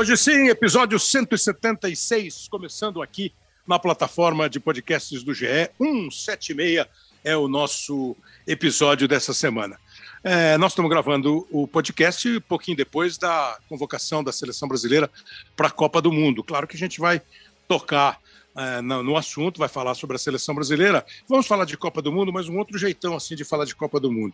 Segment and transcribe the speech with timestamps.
[0.00, 3.34] Hoje sim, episódio 176, começando aqui
[3.66, 5.68] na plataforma de podcasts do GE.
[5.76, 6.86] 176
[7.22, 9.78] é o nosso episódio dessa semana.
[10.24, 15.10] É, nós estamos gravando o podcast um pouquinho depois da convocação da seleção brasileira
[15.54, 16.42] para a Copa do Mundo.
[16.42, 17.20] Claro que a gente vai
[17.68, 18.18] tocar
[18.56, 21.04] é, no, no, assunto, vai falar sobre a seleção brasileira.
[21.28, 24.00] Vamos falar de Copa do Mundo, mas um outro jeitão assim de falar de Copa
[24.00, 24.32] do Mundo.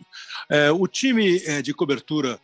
[0.49, 2.39] É, o time é, de cobertura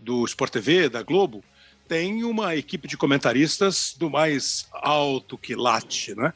[0.00, 1.44] do Sport TV, da Globo,
[1.88, 6.32] tem uma equipe de comentaristas do mais alto que late, né?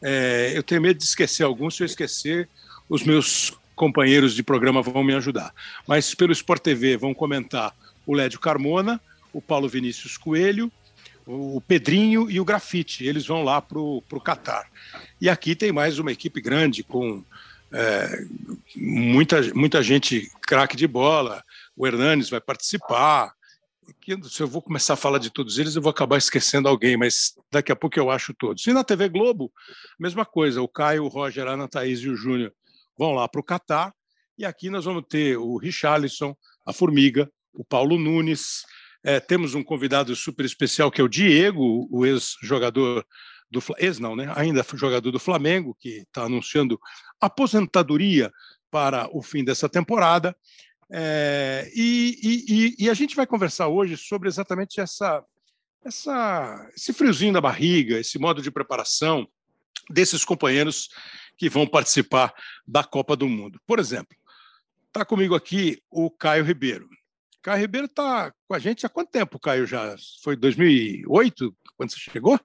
[0.00, 2.48] É, eu tenho medo de esquecer alguns, se eu esquecer,
[2.88, 5.52] os meus companheiros de programa vão me ajudar.
[5.86, 7.74] Mas pelo Sport TV vão comentar
[8.06, 9.00] o Lédio Carmona,
[9.32, 10.70] o Paulo Vinícius Coelho,
[11.26, 13.04] o Pedrinho e o Grafite.
[13.04, 14.66] Eles vão lá para o Catar.
[15.20, 17.22] E aqui tem mais uma equipe grande com
[17.70, 18.24] é,
[18.74, 21.44] muita, muita gente craque de bola.
[21.76, 23.32] O Hernanes vai participar,
[24.24, 27.34] se eu vou começar a falar de todos eles, eu vou acabar esquecendo alguém, mas
[27.50, 28.66] daqui a pouco eu acho todos.
[28.66, 29.52] E na TV Globo,
[29.98, 32.52] mesma coisa, o Caio, o Roger, a Ana Thaís e o Júnior
[32.96, 33.94] vão lá para o Catar,
[34.36, 38.62] e aqui nós vamos ter o Richarlison, a Formiga, o Paulo Nunes,
[39.02, 43.04] é, temos um convidado super especial que é o Diego, o ex-jogador
[43.50, 44.30] do ex não, né?
[44.36, 46.78] Ainda jogador do Flamengo, que está anunciando
[47.20, 48.30] aposentadoria
[48.70, 50.36] para o fim dessa temporada.
[50.90, 55.22] É, e, e, e, a gente vai conversar hoje sobre exatamente essa,
[55.84, 59.28] essa, esse friozinho da barriga, esse modo de preparação
[59.90, 60.88] desses companheiros
[61.36, 62.32] que vão participar
[62.66, 63.60] da Copa do Mundo.
[63.66, 64.16] Por exemplo,
[64.86, 66.88] está comigo aqui o Caio Ribeiro.
[67.42, 69.66] Caio Ribeiro está com a gente há quanto tempo, Caio?
[69.66, 72.40] Já foi 2008 quando você chegou?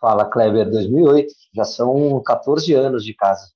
[0.00, 1.32] Fala, Kleber, 2008.
[1.54, 3.52] Já são 14 anos de casa.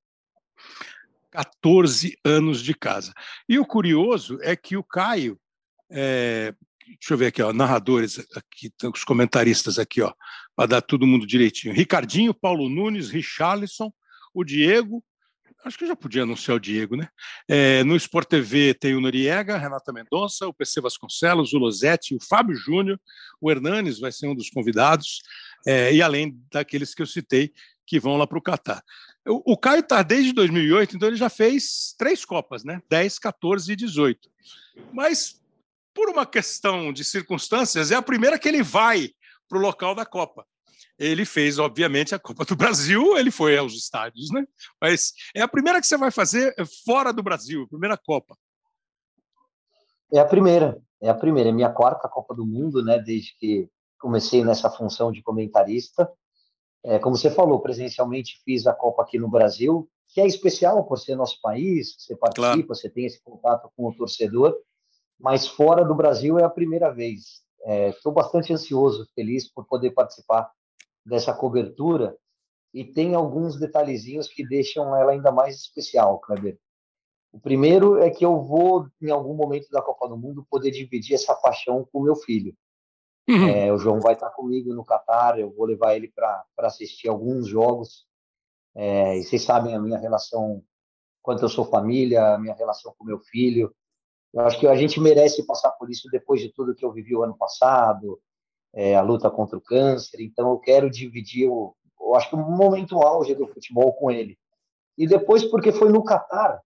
[1.36, 3.12] 14 anos de casa.
[3.46, 5.38] E o curioso é que o Caio,
[5.90, 6.54] é,
[6.86, 10.14] deixa eu ver aqui, ó, narradores, aqui, os comentaristas aqui, ó,
[10.54, 11.74] para dar todo mundo direitinho.
[11.74, 13.92] Ricardinho, Paulo Nunes, Richarlison,
[14.32, 15.04] o Diego,
[15.62, 17.06] acho que já podia anunciar o Diego, né?
[17.46, 22.18] É, no Sport TV tem o Noriega, Renata Mendonça, o PC Vasconcelos, o Losetti, o
[22.20, 22.98] Fábio Júnior,
[23.42, 25.20] o Hernanes vai ser um dos convidados,
[25.66, 27.52] é, e além daqueles que eu citei
[27.86, 28.82] que vão lá para o Catar.
[29.28, 32.80] O, Caio está desde 2008, então ele já fez três Copas, né?
[32.88, 34.30] 10, 14 e 18.
[34.92, 35.42] Mas,
[35.92, 39.10] por uma questão de circunstâncias, é a primeira que ele vai
[39.48, 40.46] para o local da Copa.
[40.98, 44.46] Ele fez, obviamente, a Copa do Brasil, ele foi aos estádios, né?
[44.80, 46.54] Mas é a primeira que você vai fazer
[46.84, 48.36] fora do Brasil, a primeira Copa.
[50.12, 52.98] É a primeira, é a primeira, é minha quarta Copa do Mundo, né?
[52.98, 56.08] Desde que comecei nessa função de comentarista.
[56.86, 60.96] É, como você falou, presencialmente fiz a Copa aqui no Brasil, que é especial por
[60.98, 62.66] ser nosso país, você participa, claro.
[62.68, 64.56] você tem esse contato com o torcedor,
[65.18, 67.42] mas fora do Brasil é a primeira vez.
[67.88, 70.48] Estou é, bastante ansioso, feliz por poder participar
[71.04, 72.16] dessa cobertura
[72.72, 76.56] e tem alguns detalhezinhos que deixam ela ainda mais especial, Kleber.
[77.32, 81.14] O primeiro é que eu vou, em algum momento da Copa do Mundo, poder dividir
[81.14, 82.54] essa paixão com meu filho.
[83.28, 83.48] Uhum.
[83.48, 87.48] É, o João vai estar comigo no Catar, eu vou levar ele para assistir alguns
[87.48, 88.06] jogos.
[88.74, 90.62] É, e vocês sabem a minha relação,
[91.22, 93.74] quanto eu sou família, a minha relação com meu filho.
[94.32, 97.16] Eu acho que a gente merece passar por isso depois de tudo que eu vivi
[97.16, 98.20] o ano passado,
[98.74, 100.20] é, a luta contra o câncer.
[100.20, 104.38] Então eu quero dividir, o, eu acho que o momento auge do futebol com ele.
[104.96, 106.60] E depois porque foi no Catar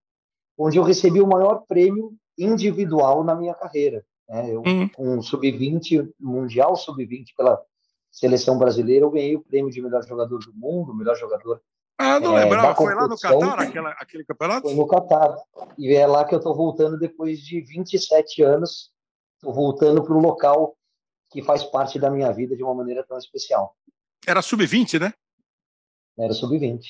[0.58, 4.04] onde eu recebi o maior prêmio individual na minha carreira.
[4.30, 4.54] Né?
[4.54, 4.88] Eu, uhum.
[4.88, 7.60] com sub-20, mundial sub-20 pela
[8.10, 11.60] seleção brasileira, eu ganhei o prêmio de melhor jogador do mundo, melhor jogador.
[11.98, 14.62] Ah, não é, lembrava, foi lá no Catar aquela, aquele campeonato?
[14.62, 15.36] Foi no Catar.
[15.76, 18.90] E é lá que eu estou voltando depois de 27 anos,
[19.34, 20.76] estou voltando para o local
[21.30, 23.76] que faz parte da minha vida de uma maneira tão especial.
[24.26, 25.12] Era sub-20, né?
[26.18, 26.82] Era sub-20.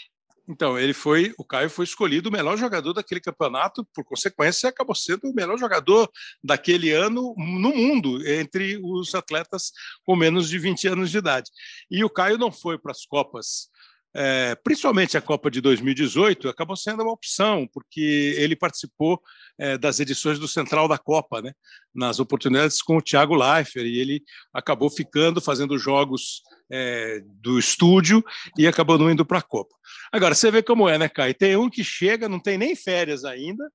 [0.50, 4.96] Então, ele foi, o Caio foi escolhido o melhor jogador daquele campeonato, por consequência, acabou
[4.96, 6.10] sendo o melhor jogador
[6.42, 9.70] daquele ano no mundo, entre os atletas
[10.04, 11.48] com menos de 20 anos de idade.
[11.88, 13.70] E o Caio não foi para as Copas
[14.14, 19.20] é, principalmente a Copa de 2018, acabou sendo uma opção, porque ele participou
[19.58, 21.52] é, das edições do Central da Copa, né,
[21.94, 24.22] nas oportunidades com o Thiago Leifert, e ele
[24.52, 28.24] acabou ficando, fazendo jogos é, do estúdio
[28.58, 29.74] e acabou não indo para a Copa.
[30.12, 31.34] Agora, você vê como é, né, Caio?
[31.34, 33.70] Tem um que chega, não tem nem férias ainda,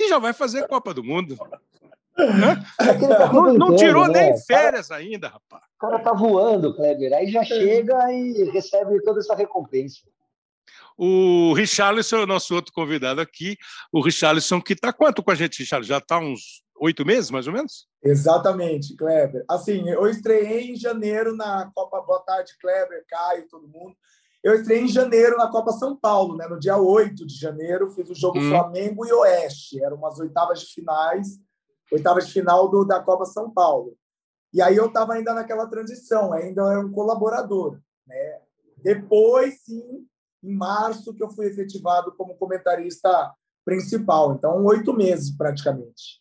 [0.00, 1.36] e já vai fazer a Copa do Mundo.
[2.18, 4.30] Tá não, não, tirou né?
[4.30, 5.62] nem férias cara, ainda, rapaz.
[5.76, 7.12] O cara tá voando, Kleber.
[7.12, 10.00] Aí já chega e recebe toda essa recompensa.
[10.96, 13.56] O Richarlison é o nosso outro convidado aqui.
[13.92, 15.88] O Richarlison, que está quanto com a gente, Richarlison?
[15.88, 17.86] Já está uns oito meses, mais ou menos?
[18.02, 19.44] Exatamente, Kleber.
[19.48, 23.94] Assim, eu estreiei em janeiro na Copa Boa Tarde, Kleber, Caio, todo mundo.
[24.42, 26.48] Eu estreiei em janeiro na Copa São Paulo, né?
[26.48, 28.48] No dia 8 de janeiro, fiz o jogo hum.
[28.48, 29.82] Flamengo e Oeste.
[29.82, 31.38] Eram umas oitavas de finais,
[31.92, 33.96] oitavas de final do, da Copa São Paulo.
[34.52, 38.40] E aí eu estava ainda naquela transição, ainda era um colaborador, né?
[38.78, 40.06] Depois, sim,
[40.42, 43.32] em março, que eu fui efetivado como comentarista
[43.64, 44.34] principal.
[44.34, 46.20] Então, oito meses praticamente.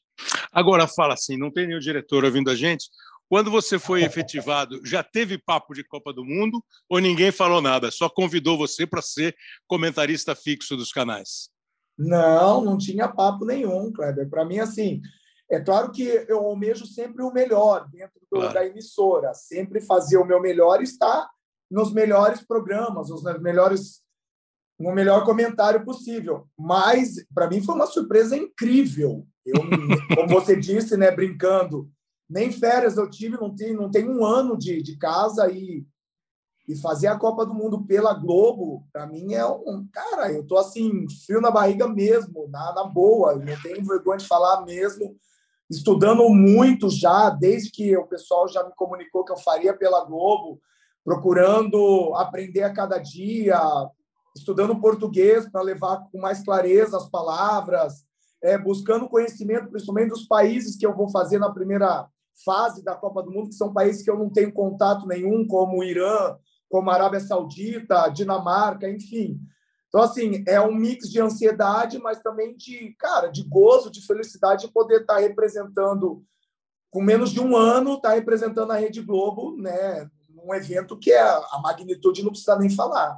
[0.51, 2.89] Agora fala assim, não tem nenhum diretor ouvindo a gente.
[3.29, 7.91] Quando você foi efetivado, já teve papo de Copa do Mundo ou ninguém falou nada?
[7.91, 9.35] Só convidou você para ser
[9.67, 11.49] comentarista fixo dos canais?
[11.97, 14.29] Não, não tinha papo nenhum, Kleber.
[14.29, 15.01] Para mim, assim,
[15.49, 18.53] é claro que eu almejo sempre o melhor dentro do, claro.
[18.53, 21.29] da emissora, sempre fazer o meu melhor e estar
[21.69, 24.01] nos melhores programas, nos melhores
[24.79, 26.47] no melhor comentário possível.
[26.57, 29.25] Mas para mim foi uma surpresa incrível.
[29.45, 29.55] Eu,
[30.15, 31.89] como você disse, né, brincando,
[32.29, 35.85] nem férias eu tive, não tem, não tem um ano de, de casa e,
[36.67, 39.87] e fazer a Copa do Mundo pela Globo, para mim é um.
[39.91, 44.27] Cara, eu tô assim, frio na barriga mesmo, na, na boa, não tenho vergonha de
[44.27, 45.17] falar mesmo.
[45.69, 50.61] Estudando muito já, desde que o pessoal já me comunicou que eu faria pela Globo,
[51.03, 53.59] procurando aprender a cada dia,
[54.35, 58.05] estudando português para levar com mais clareza as palavras,
[58.41, 62.07] é, buscando conhecimento, principalmente dos países que eu vou fazer na primeira
[62.45, 65.79] fase da Copa do Mundo, que são países que eu não tenho contato nenhum, como
[65.79, 66.35] o Irã,
[66.69, 69.39] como a Arábia Saudita, Dinamarca, enfim.
[69.97, 74.67] Então, assim, é um mix de ansiedade, mas também de, cara, de gozo, de felicidade
[74.67, 76.23] de poder estar representando,
[76.91, 80.07] com menos de um ano, estar representando a Rede Globo, né?
[80.29, 83.17] Um evento que é a magnitude não precisa nem falar.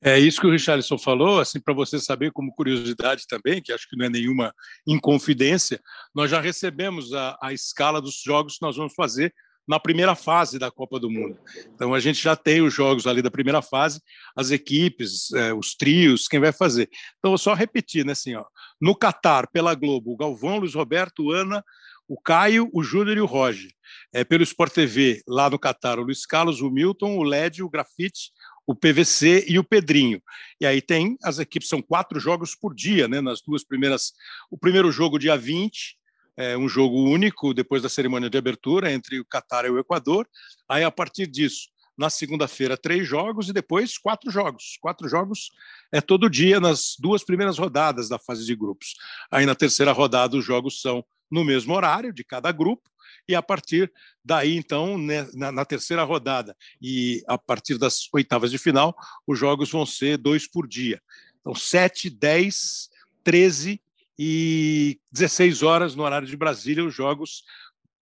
[0.00, 3.86] É isso que o Richardson falou, assim, para você saber como curiosidade também, que acho
[3.86, 4.54] que não é nenhuma
[4.86, 5.78] inconfidência,
[6.14, 9.30] nós já recebemos a, a escala dos jogos que nós vamos fazer
[9.68, 11.38] na primeira fase da Copa do Mundo.
[11.74, 14.00] Então a gente já tem os jogos ali da primeira fase,
[14.34, 16.88] as equipes, é, os trios, quem vai fazer.
[17.18, 18.44] Então só repetir, né, assim, ó,
[18.80, 21.62] no Catar pela Globo, o Galvão, Luiz Roberto, Ana,
[22.08, 23.70] o Caio, o Júnior e o Roger.
[24.12, 27.68] É, pelo Sport TV, lá no Catar, o Luiz Carlos, o Milton, o Led, o
[27.68, 28.32] Grafite,
[28.66, 30.22] o PVC e o Pedrinho.
[30.60, 33.20] E aí tem as equipes, são quatro jogos por dia, né?
[33.20, 34.12] Nas duas primeiras.
[34.50, 35.97] O primeiro jogo, dia 20,
[36.38, 40.24] é um jogo único, depois da cerimônia de abertura, entre o Catar e o Equador.
[40.68, 44.78] Aí, a partir disso, na segunda-feira, três jogos e depois quatro jogos.
[44.80, 45.50] Quatro jogos
[45.90, 48.94] é todo dia nas duas primeiras rodadas da fase de grupos.
[49.32, 52.88] Aí, na terceira rodada, os jogos são no mesmo horário de cada grupo
[53.28, 53.92] e a partir
[54.24, 58.96] daí, então, né, na, terceira rodada e a partir das oitavas de final,
[59.26, 61.02] os jogos vão ser dois por dia.
[61.40, 62.88] Então, 7, 10,
[63.24, 63.82] 13
[64.18, 67.44] e 16 horas no horário de Brasília, os jogos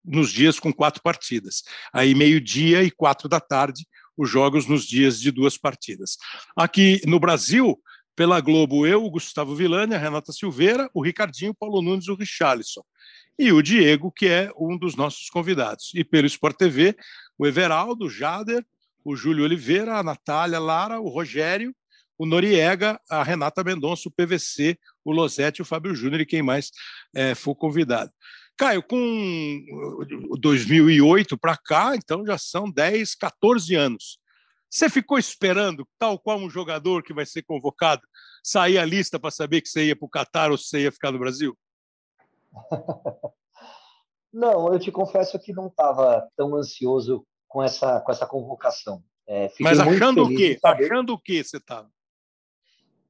[0.04, 1.62] nos dias com quatro partidas.
[1.92, 6.16] Aí, meio-dia e quatro da tarde, os jogos nos dias de duas partidas.
[6.56, 7.80] Aqui no Brasil,
[8.14, 12.14] pela Globo, eu, o Gustavo Villani, a Renata Silveira, o Ricardinho, o Paulo Nunes o
[12.14, 12.82] Richarlison
[13.38, 15.90] e o Diego, que é um dos nossos convidados.
[15.94, 16.96] E pelo Sport TV,
[17.36, 18.64] o Everaldo, o Jader,
[19.04, 21.74] o Júlio Oliveira, a Natália Lara, o Rogério,
[22.18, 26.70] o Noriega, a Renata Mendonça, o PVC, o Losetti, o Fábio Júnior e quem mais
[27.14, 28.10] é, for convidado.
[28.56, 29.64] Caio, com
[30.38, 34.18] 2008 para cá, então já são 10, 14 anos.
[34.70, 38.02] Você ficou esperando, tal qual um jogador que vai ser convocado,
[38.42, 40.92] sair a lista para saber que você ia para o Catar ou se você ia
[40.92, 41.56] ficar no Brasil?
[44.32, 49.00] Não, eu te confesso que não estava tão ansioso com essa, com essa convocação.
[49.28, 50.58] É, Mas achando o quê?
[50.60, 51.88] Achando o quê você estava?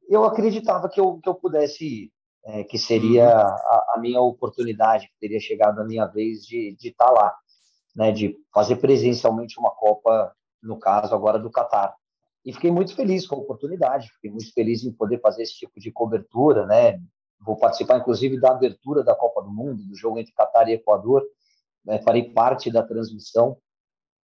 [0.09, 2.13] Eu acreditava que eu, que eu pudesse ir,
[2.45, 3.33] é, que seria uhum.
[3.33, 7.35] a, a, minha oportunidade, que teria chegado a minha vez de estar tá lá,
[7.97, 11.95] né, de fazer presencialmente uma Copa, no caso agora do Catar.
[12.45, 15.81] E fiquei muito feliz com a oportunidade, fiquei muito feliz em poder fazer esse tipo
[15.81, 17.01] de cobertura, né,
[17.45, 21.23] Vou participar, inclusive, da abertura da Copa do Mundo, do jogo entre Catar e Equador.
[21.85, 22.01] Né?
[22.03, 23.59] Farei parte da transmissão.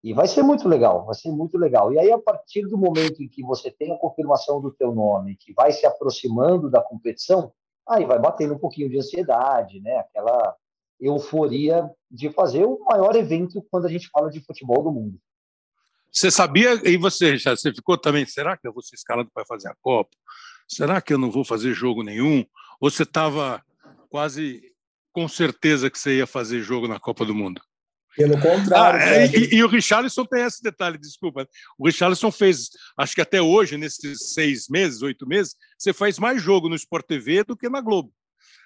[0.02, 1.92] E vai ser muito legal, vai ser muito legal.
[1.92, 5.37] E aí, a partir do momento em que você tem a confirmação do teu nome,
[5.37, 7.52] que vai se aproximando da competição,
[7.87, 9.99] aí vai batendo um pouquinho de ansiedade, né?
[9.99, 10.57] Aquela
[10.99, 15.19] euforia de fazer o maior evento quando a gente fala de futebol do mundo.
[16.11, 19.45] Você sabia, e você já você ficou também, será que eu vou ser escalado para
[19.47, 20.11] fazer a Copa?
[20.69, 22.45] Será que eu não vou fazer jogo nenhum?
[22.80, 23.62] Ou você estava
[24.09, 24.62] quase
[25.12, 27.61] com certeza que você ia fazer jogo na Copa do Mundo?
[28.16, 29.00] Pelo contrário.
[29.00, 31.48] Ah, e, e, o Richarlison tem esse detalhe, desculpa.
[31.78, 36.42] O Richarlison fez, acho que até hoje, nesses seis meses, oito meses, você faz mais
[36.42, 38.12] jogo no Sport TV do que na Globo.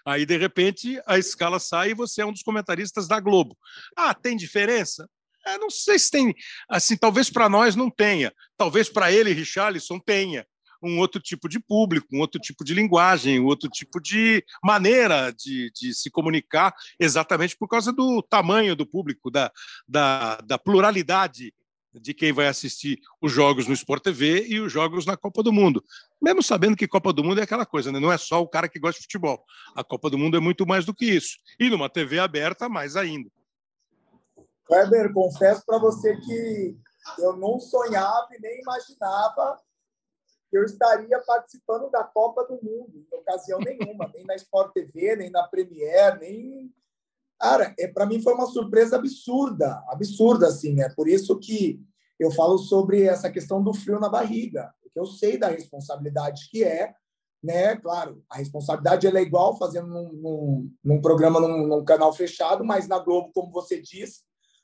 [0.06, 3.56] Aí, de repente, a escala sai e você é um dos comentaristas da Globo.
[3.96, 5.08] Ah, tem diferença?
[5.46, 6.34] É, não sei se tem.
[6.68, 8.32] Assim, talvez para nós não tenha.
[8.56, 10.46] Talvez para ele, Richarlison, tenha
[10.82, 15.32] um outro tipo de público, um outro tipo de linguagem, um outro tipo de maneira
[15.32, 19.50] de, de se comunicar, exatamente por causa do tamanho do público, da,
[19.88, 21.52] da, da pluralidade
[22.00, 25.52] de quem vai assistir os jogos no Sport TV e os jogos na Copa do
[25.52, 25.82] Mundo.
[26.20, 28.00] Mesmo sabendo que Copa do Mundo é aquela coisa, né?
[28.00, 29.44] não é só o cara que gosta de futebol.
[29.74, 31.38] A Copa do Mundo é muito mais do que isso.
[31.58, 33.30] E numa TV aberta, mais ainda.
[34.66, 36.76] Kleber, confesso para você que
[37.18, 39.60] eu não sonhava e nem imaginava
[40.56, 45.30] eu estaria participando da Copa do Mundo, em ocasião nenhuma, nem na Sport TV, nem
[45.30, 46.72] na Premier, nem.
[47.38, 50.80] Cara, é, para mim foi uma surpresa absurda, absurda, assim.
[50.80, 51.80] É por isso que
[52.18, 56.62] eu falo sobre essa questão do frio na barriga, porque eu sei da responsabilidade que
[56.62, 56.94] é,
[57.42, 57.76] né?
[57.76, 62.88] Claro, a responsabilidade é igual fazendo num, num, num programa num, num canal fechado, mas
[62.88, 64.22] na Globo, como você disse,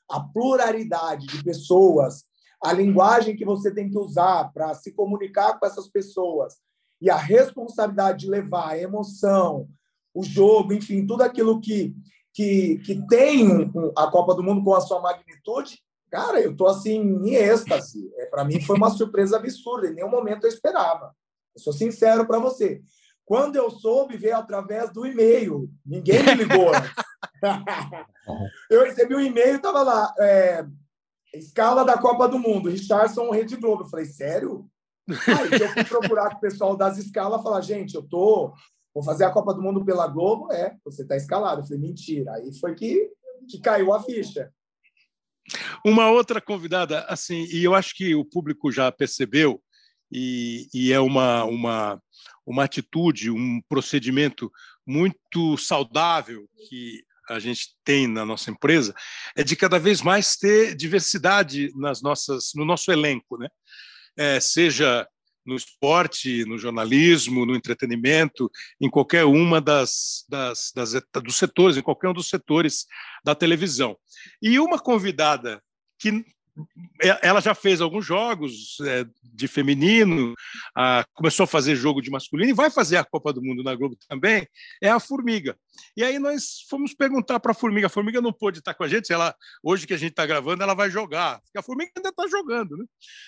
[0.09, 2.23] a pluralidade de pessoas
[2.63, 6.55] a linguagem que você tem que usar para se comunicar com essas pessoas
[7.01, 9.67] e a responsabilidade de levar a emoção,
[10.13, 11.95] o jogo, enfim, tudo aquilo que,
[12.33, 15.79] que, que tem a Copa do Mundo com a sua magnitude,
[16.11, 18.11] cara, eu tô assim em êxtase.
[18.17, 21.15] É, para mim foi uma surpresa absurda, em nenhum momento eu esperava.
[21.55, 22.81] Eu sou sincero para você.
[23.25, 25.69] Quando eu soube, veio através do e-mail.
[25.85, 26.71] Ninguém me ligou.
[28.69, 30.13] eu recebi um e-mail, estava lá.
[30.19, 30.65] É,
[31.33, 33.83] Escala da Copa do Mundo, Richardson, Rede Globo.
[33.83, 34.69] Eu falei, sério?
[35.09, 38.53] Aí eu fui procurar com o pessoal das escalas falar, gente, eu tô.
[38.93, 40.51] Vou fazer a Copa do Mundo pela Globo?
[40.51, 41.61] É, você está escalado.
[41.61, 42.33] Eu falei, mentira.
[42.33, 43.09] Aí foi que,
[43.49, 44.51] que caiu a ficha.
[45.85, 49.61] Uma outra convidada, assim, e eu acho que o público já percebeu,
[50.11, 52.01] e, e é uma, uma,
[52.45, 54.51] uma atitude, um procedimento
[54.85, 58.93] muito saudável que a gente tem na nossa empresa
[59.35, 63.47] é de cada vez mais ter diversidade nas nossas, no nosso elenco, né?
[64.17, 65.07] É, seja
[65.45, 71.81] no esporte, no jornalismo, no entretenimento, em qualquer uma das, das, das dos setores, em
[71.81, 72.85] qualquer um dos setores
[73.23, 73.97] da televisão.
[74.41, 75.61] E uma convidada
[75.99, 76.23] que
[77.21, 80.33] ela já fez alguns jogos é, de feminino,
[80.75, 83.75] a, começou a fazer jogo de masculino e vai fazer a Copa do Mundo na
[83.75, 84.47] Globo também,
[84.81, 85.57] é a Formiga.
[85.95, 88.87] E aí nós fomos perguntar para a Formiga, a Formiga não pôde estar com a
[88.87, 92.09] gente, ela hoje que a gente está gravando, ela vai jogar, porque a Formiga ainda
[92.09, 92.77] está jogando.
[92.77, 92.85] Né?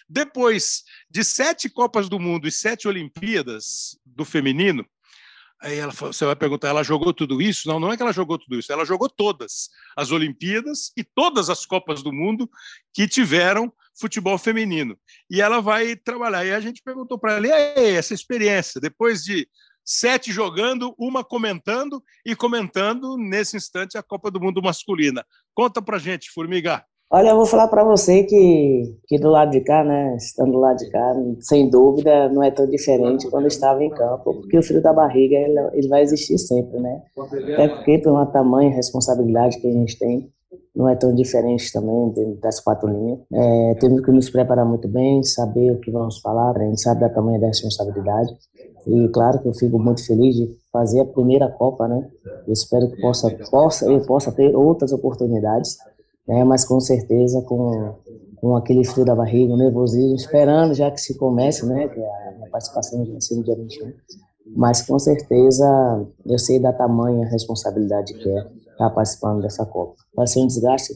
[0.07, 4.85] Depois de sete Copas do Mundo e sete Olimpíadas do feminino,
[5.63, 7.69] Aí ela, você vai perguntar, ela jogou tudo isso?
[7.69, 11.49] Não, não é que ela jogou tudo isso, ela jogou todas as Olimpíadas e todas
[11.49, 12.49] as Copas do Mundo
[12.93, 14.99] que tiveram futebol feminino.
[15.31, 16.45] E ela vai trabalhar.
[16.45, 19.47] E a gente perguntou para ela, essa experiência, depois de
[19.85, 25.25] sete jogando, uma comentando e comentando nesse instante a Copa do Mundo masculina.
[25.53, 26.83] Conta para gente, Formiga.
[27.15, 30.57] Olha, eu vou falar para você que, que do lado de cá, né, estando do
[30.57, 34.63] lado de cá, sem dúvida, não é tão diferente quando estava em campo, porque o
[34.63, 37.03] frio da barriga, ele, ele vai existir sempre, né?
[37.53, 40.27] Até porque, por uma tamanha responsabilidade que a gente tem,
[40.75, 43.19] não é tão diferente também das quatro linhas.
[43.31, 47.01] É, temos que nos preparar muito bem, saber o que vamos falar, a gente sabe
[47.01, 48.33] da tamanha da responsabilidade.
[48.87, 52.09] E claro que eu fico muito feliz de fazer a primeira Copa, né?
[52.47, 55.77] Eu espero que possa, possa, eu possa ter outras oportunidades
[56.27, 56.43] né?
[56.43, 57.95] mas com certeza com,
[58.37, 61.87] com aquele frio da barriga, o nervosismo, esperando já que se comece, né?
[61.87, 63.93] que a minha participação vai ser no dia 21.
[64.55, 69.95] Mas com certeza eu sei da tamanha responsabilidade que é estar participando dessa Copa.
[70.15, 70.93] Vai ser um desgaste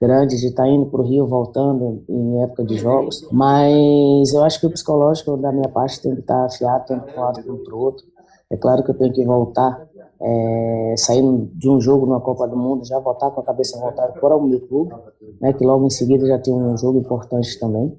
[0.00, 4.58] grande de estar indo para o Rio, voltando em época de jogos, mas eu acho
[4.58, 7.74] que o psicológico da minha parte tem que estar afiado tanto para um lado para
[7.74, 8.06] o outro.
[8.50, 9.86] É claro que eu tenho que voltar
[10.22, 14.12] é, saindo de um jogo na Copa do Mundo, já voltar com a cabeça voltada
[14.12, 14.94] para o meu clube,
[15.40, 17.96] né, que logo em seguida já tem um jogo importante também.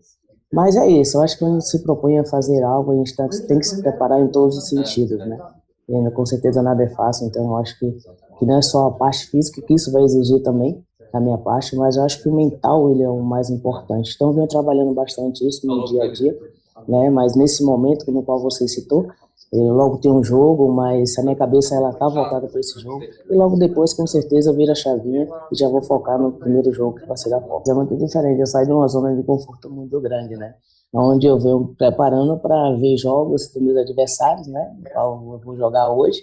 [0.54, 3.28] Mas é isso, eu acho que quando se propõe a fazer algo, a gente tá,
[3.48, 5.40] tem que se preparar em todos os sentidos, né?
[5.90, 7.92] E com certeza nada é fácil, então eu acho que,
[8.38, 11.76] que não é só a parte física, que isso vai exigir também a minha parte,
[11.76, 14.14] mas eu acho que o mental ele é o mais importante.
[14.16, 16.38] Então eu venho trabalhando bastante isso no dia a dia,
[16.88, 17.10] né?
[17.10, 19.08] Mas nesse momento no qual você citou,
[19.52, 23.04] eu logo tem um jogo, mas a minha cabeça ela tá voltada para esse jogo.
[23.04, 26.72] E logo depois, com certeza, eu viro a chavinha e já vou focar no primeiro
[26.72, 27.70] jogo que vai ser da Copa.
[27.70, 30.56] É muito diferente, eu saio de uma zona de conforto muito grande, né?
[30.94, 34.74] Onde eu venho preparando para ver jogos dos meus adversários, né?
[34.94, 36.22] Qual eu vou jogar hoje.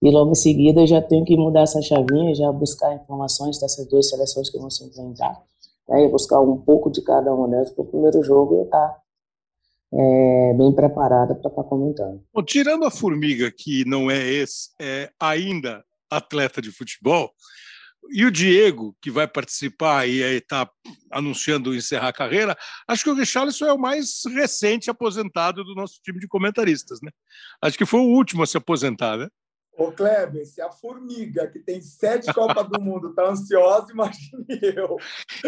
[0.00, 3.88] E logo em seguida eu já tenho que mudar essa chavinha, já buscar informações dessas
[3.88, 5.42] duas seleções que vão se enfrentar.
[5.88, 6.04] Né?
[6.04, 9.00] E buscar um pouco de cada uma delas para o primeiro jogo eu estar tá
[9.92, 12.22] é, bem preparada para estar tá comentando.
[12.32, 17.32] Bom, tirando a Formiga, que não é, esse, é ainda atleta de futebol,
[18.10, 20.68] e o Diego, que vai participar e está
[21.10, 26.00] anunciando encerrar a carreira, acho que o Richarlison é o mais recente aposentado do nosso
[26.02, 27.00] time de comentaristas.
[27.02, 27.10] Né?
[27.60, 29.18] Acho que foi o último a se aposentar.
[29.18, 29.28] Né?
[29.76, 34.96] Ô, Kleber, se a Formiga, que tem sete Copas do Mundo, está ansiosa, imagine eu.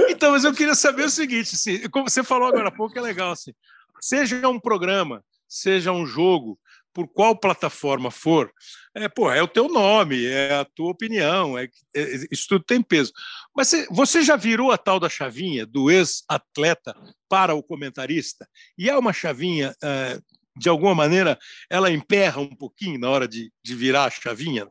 [0.09, 3.01] Então, mas eu queria saber o seguinte, assim, como você falou agora há pouco, é
[3.01, 3.53] legal, assim,
[4.01, 6.59] seja um programa, seja um jogo,
[6.93, 8.53] por qual plataforma for,
[8.95, 12.83] é, pô, é o teu nome, é a tua opinião, é, é, isso tudo tem
[12.83, 13.13] peso.
[13.55, 16.95] Mas você, você já virou a tal da chavinha do ex-atleta
[17.29, 18.49] para o comentarista?
[18.77, 20.19] E é uma chavinha, é,
[20.57, 21.39] de alguma maneira,
[21.71, 24.69] ela emperra um pouquinho na hora de, de virar a chavinha?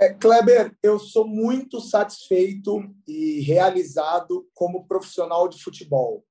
[0.00, 6.24] É, Kleber, eu sou muito satisfeito e realizado como profissional de futebol.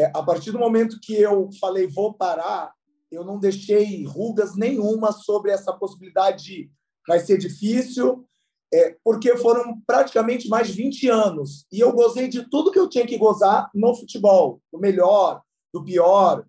[0.00, 2.72] É, a partir do momento que eu falei vou parar,
[3.12, 6.70] eu não deixei rugas nenhuma sobre essa possibilidade de
[7.06, 8.24] vai ser difícil,
[8.72, 12.88] é, porque foram praticamente mais de 20 anos e eu gozei de tudo que eu
[12.88, 16.46] tinha que gozar no futebol, do melhor, do pior,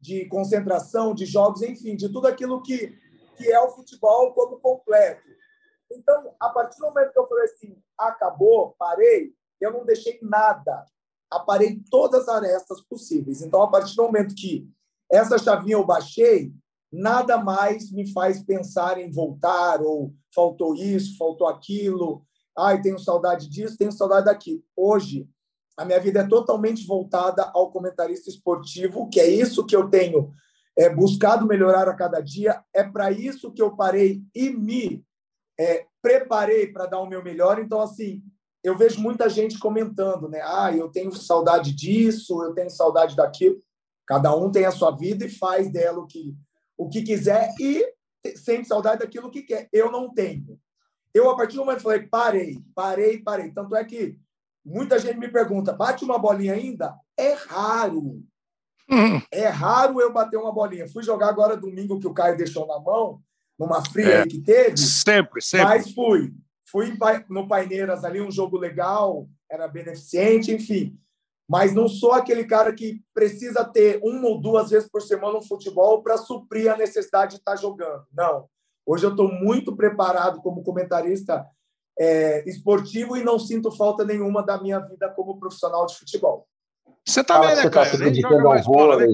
[0.00, 2.96] de concentração, de jogos, enfim, de tudo aquilo que,
[3.36, 5.28] que é o futebol como completo.
[5.92, 10.86] Então, a partir do momento que eu falei assim, acabou, parei, eu não deixei nada,
[11.30, 13.42] aparei todas as arestas possíveis.
[13.42, 14.68] Então, a partir do momento que
[15.10, 16.52] essa chavinha eu baixei,
[16.92, 22.24] nada mais me faz pensar em voltar ou faltou isso, faltou aquilo.
[22.56, 24.62] Ai, tenho saudade disso, tenho saudade daquilo.
[24.76, 25.28] Hoje,
[25.76, 30.32] a minha vida é totalmente voltada ao comentarista esportivo, que é isso que eu tenho
[30.76, 32.62] é, buscado melhorar a cada dia.
[32.72, 35.04] É para isso que eu parei e me
[35.58, 37.58] é, preparei para dar o meu melhor.
[37.58, 38.22] Então, assim,
[38.64, 40.40] eu vejo muita gente comentando, né?
[40.42, 43.62] Ah, eu tenho saudade disso, eu tenho saudade daquilo.
[44.06, 46.34] Cada um tem a sua vida e faz dela o que,
[46.76, 47.86] o que quiser e
[48.34, 49.68] sente saudade daquilo que quer.
[49.70, 50.58] Eu não tenho.
[51.12, 53.52] Eu, a partir do momento, falei, parei, parei, parei.
[53.52, 54.16] Tanto é que
[54.64, 56.94] muita gente me pergunta, bate uma bolinha ainda?
[57.18, 58.24] É raro.
[58.90, 59.20] Hum.
[59.30, 60.88] É raro eu bater uma bolinha.
[60.88, 63.22] Fui jogar agora domingo que o Caio deixou na mão,
[63.58, 64.78] numa fria é, que teve.
[64.78, 65.66] Sempre, sempre.
[65.66, 66.32] Mas fui.
[66.74, 66.92] Fui
[67.30, 70.98] no Paineiras ali, um jogo legal, era beneficente, enfim
[71.48, 75.42] mas não sou aquele cara que precisa ter uma ou duas vezes por semana um
[75.42, 78.04] futebol para suprir a necessidade de estar jogando.
[78.12, 78.48] Não.
[78.86, 81.46] Hoje eu estou muito preparado como comentarista
[81.98, 86.46] é, esportivo e não sinto falta nenhuma da minha vida como profissional de futebol.
[87.06, 87.92] Você também, tá né, Caio?
[87.92, 89.06] Tá nem joga mais bola, né,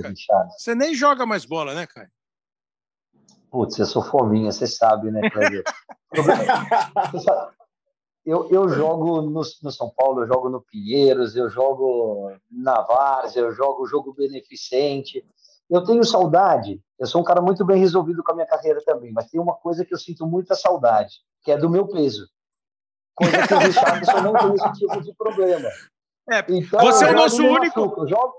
[0.56, 2.08] Você nem joga mais bola, né, Caio?
[3.50, 5.64] Putz, eu sou fominha, você sabe, né, Cleber?
[8.24, 13.40] eu, eu jogo no, no, São Paulo, eu jogo no Pinheiros, eu jogo na Várzea,
[13.40, 15.26] eu jogo jogo beneficente.
[15.68, 19.12] Eu tenho saudade, eu sou um cara muito bem resolvido com a minha carreira também,
[19.12, 22.28] mas tem uma coisa que eu sinto muita saudade, que é do meu peso.
[23.14, 25.68] Coisa que o Richardson não tem esse tipo de problema.
[26.28, 28.08] É, então, você é o nosso único.
[28.08, 28.34] jogo...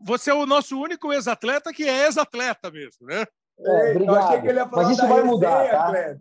[0.00, 3.24] Você é o nosso único ex-atleta que é ex-atleta mesmo, né?
[3.58, 4.70] É, obrigado.
[4.72, 6.16] Mas isso vai mudar, tá?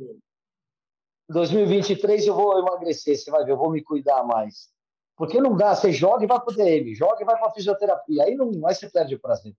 [1.29, 4.71] 2023 eu vou emagrecer, você vai ver, eu vou me cuidar mais.
[5.15, 8.23] Porque não dá, você joga e vai para o DM, joga e vai para fisioterapia,
[8.23, 9.53] aí não, aí você perde o prazer.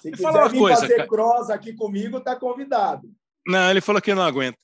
[0.00, 1.08] Se quiser falar vir coisa, fazer cara.
[1.08, 3.08] cross aqui comigo, tá convidado.
[3.46, 4.58] Não, ele falou que não aguenta.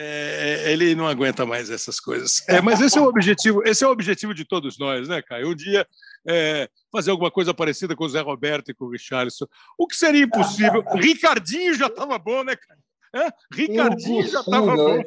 [0.00, 2.48] É, ele não aguenta mais essas coisas.
[2.48, 5.50] É, mas esse é o objetivo, esse é o objetivo de todos nós, né, Caio?
[5.50, 5.86] Um dia
[6.28, 9.46] é, fazer alguma coisa parecida com o Zé Roberto e com o Richarlison.
[9.78, 10.82] O que seria impossível?
[10.94, 13.26] Ricardinho já estava bom, né, Caio?
[13.26, 13.32] É?
[13.52, 15.02] Ricardinho já estava bom.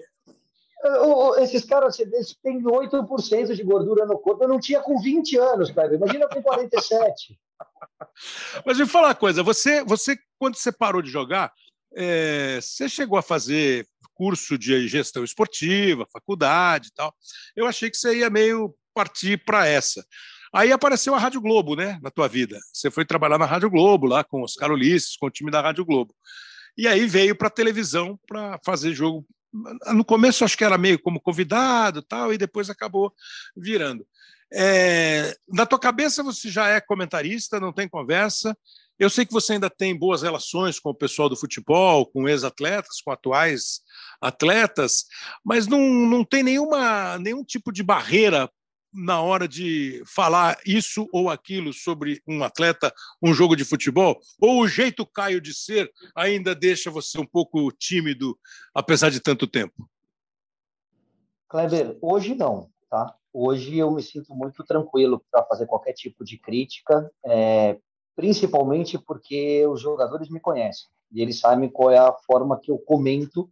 [1.38, 4.44] Esses caras eles têm 8% de gordura no corpo.
[4.44, 5.94] Eu não tinha com 20 anos, cara.
[5.94, 7.40] Imagina com 47.
[8.66, 11.54] Mas me fala uma coisa: você, você quando você parou de jogar,
[11.96, 17.14] é, você chegou a fazer curso de gestão esportiva, faculdade e tal.
[17.56, 20.04] Eu achei que você ia meio partir para essa.
[20.54, 22.60] Aí apareceu a Rádio Globo, né, na tua vida.
[22.74, 25.86] Você foi trabalhar na Rádio Globo, lá com os Carolices, com o time da Rádio
[25.86, 26.14] Globo.
[26.78, 29.26] E aí veio para a televisão para fazer jogo
[29.94, 33.14] no começo acho que era meio como convidado tal, e depois acabou
[33.56, 34.06] virando.
[34.54, 38.58] É, na tua cabeça você já é comentarista, não tem conversa.
[39.00, 43.02] Eu sei que você ainda tem boas relações com o pessoal do futebol, com ex-atletas,
[43.02, 43.82] com atuais
[44.22, 45.06] atletas,
[45.44, 48.50] mas não, não tem nenhuma, nenhum tipo de barreira
[48.94, 54.20] na hora de falar isso ou aquilo sobre um atleta, um jogo de futebol?
[54.40, 58.38] Ou o jeito Caio de ser ainda deixa você um pouco tímido,
[58.74, 59.90] apesar de tanto tempo?
[61.48, 63.16] Kleber, hoje não, tá?
[63.34, 67.10] Hoje eu me sinto muito tranquilo para fazer qualquer tipo de crítica.
[67.26, 67.78] É,
[68.16, 72.78] principalmente porque os jogadores me conhecem e eles sabem qual é a forma que eu
[72.78, 73.50] comento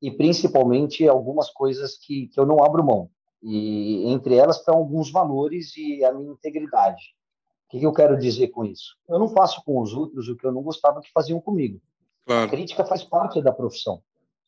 [0.00, 3.10] e principalmente algumas coisas que, que eu não abro mão.
[3.42, 7.02] E entre elas estão alguns valores e a minha integridade.
[7.66, 8.96] O que, que eu quero dizer com isso?
[9.08, 11.80] Eu não faço com os outros o que eu não gostava que faziam comigo.
[12.26, 12.46] Claro.
[12.46, 14.02] A crítica faz parte da profissão.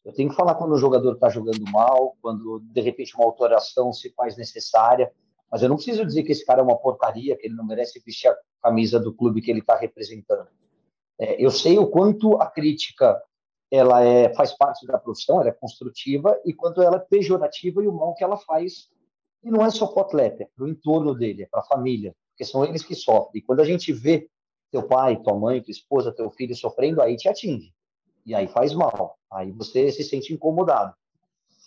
[0.04, 3.92] Eu tenho que falar quando o jogador está jogando mal, quando de repente uma alteração
[3.92, 5.10] se faz necessária,
[5.50, 8.02] mas eu não preciso dizer que esse cara é uma porcaria, que ele não merece
[8.04, 10.48] vestir a camisa do clube que ele está representando.
[11.18, 13.20] É, eu sei o quanto a crítica
[13.74, 17.88] ela é, faz parte da profissão, ela é construtiva, e quanto ela é pejorativa e
[17.88, 18.88] o mal que ela faz.
[19.42, 21.64] E não é só para o atleta, é para o entorno dele, é para a
[21.64, 23.42] família, porque são eles que sofrem.
[23.42, 24.28] E quando a gente vê
[24.70, 27.74] teu pai, tua mãe, tua esposa, teu filho sofrendo, aí te atinge.
[28.24, 29.18] E aí faz mal.
[29.30, 30.94] Aí você se sente incomodado.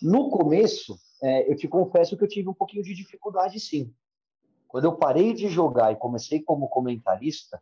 [0.00, 3.92] No começo, é, eu te confesso que eu tive um pouquinho de dificuldade, sim.
[4.66, 7.60] Quando eu parei de jogar e comecei como comentarista,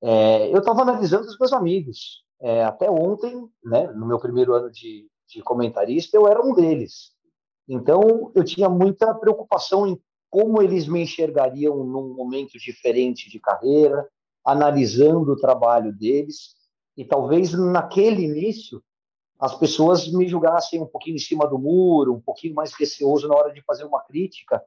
[0.00, 2.24] é, eu estava analisando os meus amigos.
[2.42, 7.12] É, até ontem, né, no meu primeiro ano de, de comentarista, eu era um deles.
[7.68, 14.08] Então, eu tinha muita preocupação em como eles me enxergariam num momento diferente de carreira,
[14.44, 16.54] analisando o trabalho deles.
[16.96, 18.82] E talvez naquele início
[19.38, 23.34] as pessoas me julgassem um pouquinho em cima do muro, um pouquinho mais receoso na
[23.34, 24.62] hora de fazer uma crítica,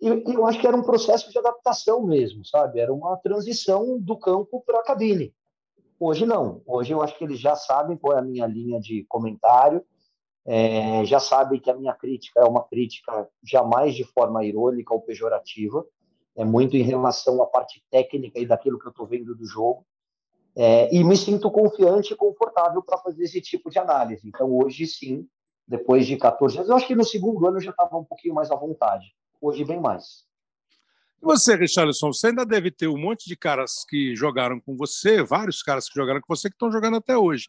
[0.00, 2.78] e eu acho que era um processo de adaptação mesmo, sabe?
[2.78, 5.34] Era uma transição do campo para a cabine.
[5.98, 6.62] Hoje não.
[6.66, 9.84] Hoje eu acho que eles já sabem qual é a minha linha de comentário,
[10.46, 15.00] é, já sabem que a minha crítica é uma crítica jamais de forma irônica ou
[15.00, 15.84] pejorativa,
[16.36, 19.84] é muito em relação à parte técnica e daquilo que eu estou vendo do jogo.
[20.56, 24.26] É, e me sinto confiante e confortável para fazer esse tipo de análise.
[24.26, 25.28] Então, hoje sim,
[25.66, 28.34] depois de 14 anos, eu acho que no segundo ano eu já estava um pouquinho
[28.34, 29.06] mais à vontade
[29.40, 30.27] hoje bem mais.
[31.20, 35.62] Você, Richarlison, você ainda deve ter um monte de caras que jogaram com você, vários
[35.62, 37.48] caras que jogaram com você que estão jogando até hoje.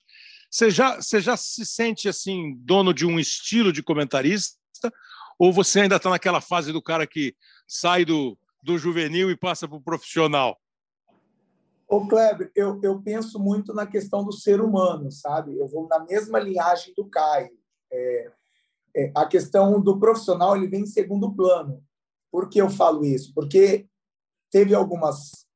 [0.49, 4.57] Você já, você já se sente assim, dono de um estilo de comentarista?
[5.37, 7.35] Ou você ainda está naquela fase do cara que
[7.67, 10.59] sai do, do juvenil e passa para o profissional?
[11.87, 15.57] Ô, Kleber, eu, eu penso muito na questão do ser humano, sabe?
[15.57, 17.49] Eu vou na mesma linhagem do Caio.
[17.91, 18.31] É,
[18.95, 21.83] é, a questão do profissional ele vem em segundo plano.
[22.31, 23.33] Por que eu falo isso?
[23.33, 23.87] Porque
[24.51, 25.47] teve algumas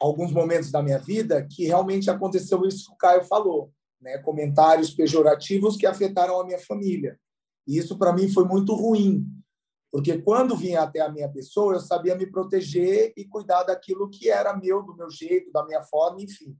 [0.00, 4.18] alguns momentos da minha vida que realmente aconteceu isso que o Caio falou, né?
[4.18, 7.18] Comentários pejorativos que afetaram a minha família.
[7.66, 9.26] E isso para mim foi muito ruim,
[9.94, 14.28] porque quando vinha até a minha pessoa, eu sabia me proteger e cuidar daquilo que
[14.28, 16.58] era meu, do meu jeito, da minha forma, enfim.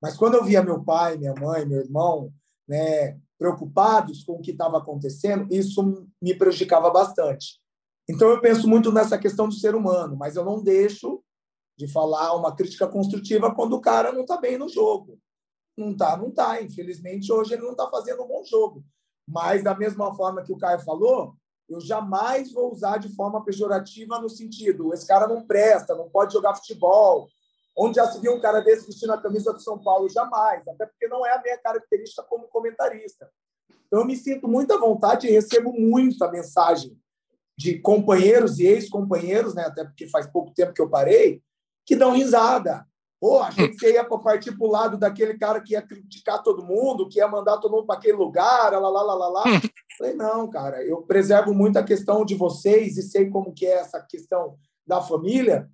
[0.00, 2.32] Mas quando eu via meu pai, minha mãe, meu irmão,
[2.68, 7.60] né, preocupados com o que estava acontecendo, isso me prejudicava bastante.
[8.10, 11.22] Então, eu penso muito nessa questão do ser humano, mas eu não deixo
[11.78, 15.18] de falar uma crítica construtiva quando o cara não está bem no jogo.
[15.76, 16.60] Não está, não está.
[16.60, 18.84] Infelizmente, hoje ele não está fazendo um bom jogo.
[19.26, 21.34] Mas, da mesma forma que o Caio falou,
[21.68, 26.32] eu jamais vou usar de forma pejorativa no sentido, esse cara não presta, não pode
[26.32, 27.28] jogar futebol,
[27.76, 30.08] Onde já se viu um cara desse vestindo a camisa do São Paulo?
[30.08, 33.30] Jamais, até porque não é a minha característica como comentarista.
[33.86, 36.98] Então, eu me sinto muito à vontade e recebo muita mensagem
[37.56, 41.42] de companheiros e ex-companheiros, né, até porque faz pouco tempo que eu parei,
[41.84, 42.86] que dão risada.
[43.20, 46.64] Pô, achei que você ia partir para o lado daquele cara que ia criticar todo
[46.64, 49.44] mundo, que ia mandar todo mundo para aquele lugar, lá, lá, lá, lá, lá.
[49.98, 53.80] Falei, não, cara, eu preservo muito a questão de vocês e sei como que é
[53.80, 55.70] essa questão da família,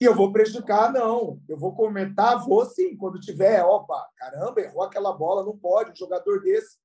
[0.00, 1.40] e eu vou prejudicar, não.
[1.48, 5.96] Eu vou comentar, vou sim, quando tiver, opa, caramba, errou aquela bola, não pode, um
[5.96, 6.76] jogador desse.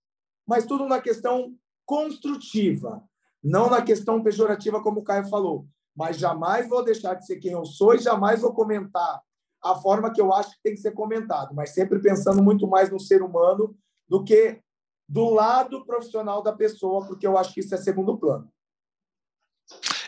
[0.47, 1.55] Mas tudo na questão
[1.85, 3.03] construtiva,
[3.43, 5.67] não na questão pejorativa, como o Caio falou.
[5.95, 9.21] Mas jamais vou deixar de ser quem eu sou e jamais vou comentar
[9.63, 12.89] a forma que eu acho que tem que ser comentado, mas sempre pensando muito mais
[12.89, 13.75] no ser humano
[14.09, 14.59] do que
[15.07, 18.51] do lado profissional da pessoa, porque eu acho que isso é segundo plano.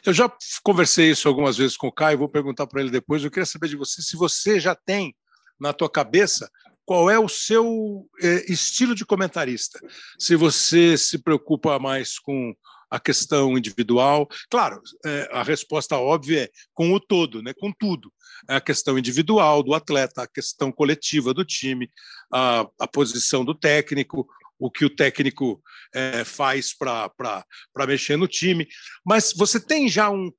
[0.06, 0.32] Eu já
[0.64, 3.24] conversei isso algumas vezes com o Caio, vou perguntar para ele depois.
[3.24, 5.16] Eu queria saber de você se você já tem
[5.60, 6.50] na tua cabeça
[6.86, 9.80] qual é o seu é, estilo de comentarista.
[10.20, 12.54] Se você se preocupa mais com
[12.90, 18.12] a questão individual, claro, é, a resposta óbvia é com o todo, né, com tudo.
[18.50, 21.90] É a questão individual do atleta, a questão coletiva do time,
[22.32, 24.28] a, a posição do técnico,
[24.60, 25.62] o que o técnico
[25.94, 27.44] é, faz para
[27.88, 28.68] mexer no time.
[29.06, 30.32] Mas você tem já um.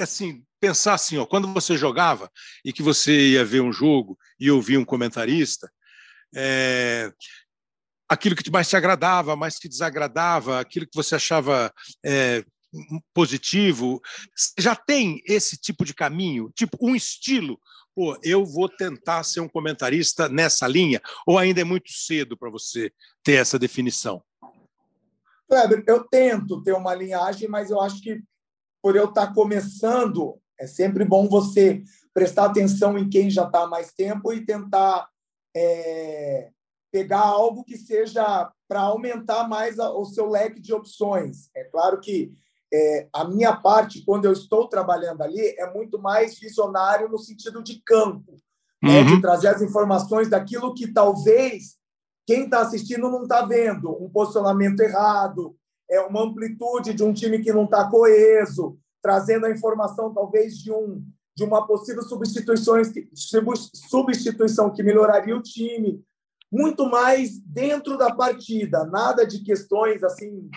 [0.00, 2.30] assim, pensar assim, ó, quando você jogava
[2.64, 5.70] e que você ia ver um jogo e ouvir um comentarista,
[6.34, 7.10] é,
[8.10, 11.72] aquilo que mais te agradava, mais te desagradava, aquilo que você achava
[12.04, 12.44] é,
[13.14, 14.00] positivo?
[14.58, 17.56] Já tem esse tipo de caminho, tipo um estilo?
[17.94, 21.00] Pô, eu vou tentar ser um comentarista nessa linha?
[21.24, 22.92] Ou ainda é muito cedo para você
[23.22, 24.20] ter essa definição?
[25.48, 28.20] Kleber, eu tento ter uma linhagem, mas eu acho que
[28.82, 33.68] por eu estar começando, é sempre bom você prestar atenção em quem já está há
[33.68, 35.08] mais tempo e tentar
[35.54, 36.50] é,
[36.90, 41.48] pegar algo que seja para aumentar mais a, o seu leque de opções.
[41.54, 42.32] É claro que
[42.72, 47.62] é, a minha parte, quando eu estou trabalhando ali, é muito mais visionário no sentido
[47.62, 48.36] de campo,
[48.82, 49.02] né?
[49.02, 51.78] de trazer as informações daquilo que talvez
[52.26, 55.56] quem está assistindo não está vendo, um posicionamento errado,
[55.90, 60.70] é uma amplitude de um time que não está coeso, trazendo a informação talvez de
[60.72, 61.04] um
[61.36, 62.74] de uma possível substituição
[63.88, 66.04] substituição que melhoraria o time
[66.50, 70.50] muito mais dentro da partida, nada de questões assim,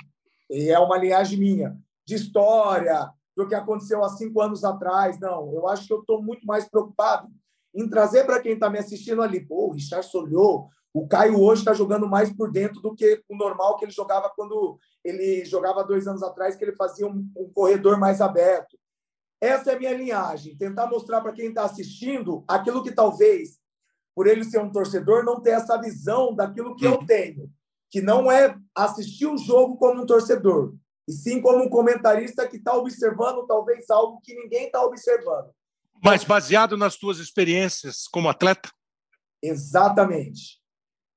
[0.49, 5.19] é uma linhagem minha, de história, do que aconteceu há cinco anos atrás.
[5.19, 7.27] Não, eu acho que eu estou muito mais preocupado
[7.73, 9.45] em trazer para quem está me assistindo ali.
[9.45, 13.35] Pô, o Richard olhou, o Caio hoje está jogando mais por dentro do que o
[13.35, 17.51] normal que ele jogava quando ele jogava dois anos atrás, que ele fazia um, um
[17.51, 18.77] corredor mais aberto.
[19.41, 23.59] Essa é a minha linhagem, tentar mostrar para quem está assistindo aquilo que talvez
[24.15, 27.05] por ele ser um torcedor, não ter essa visão daquilo que eu uhum.
[27.05, 27.51] tenho,
[27.89, 30.73] que não é assistir o jogo como um torcedor,
[31.07, 35.49] e sim como um comentarista que está observando talvez algo que ninguém está observando.
[36.03, 38.69] Mas baseado nas tuas experiências como atleta?
[39.41, 40.61] Exatamente.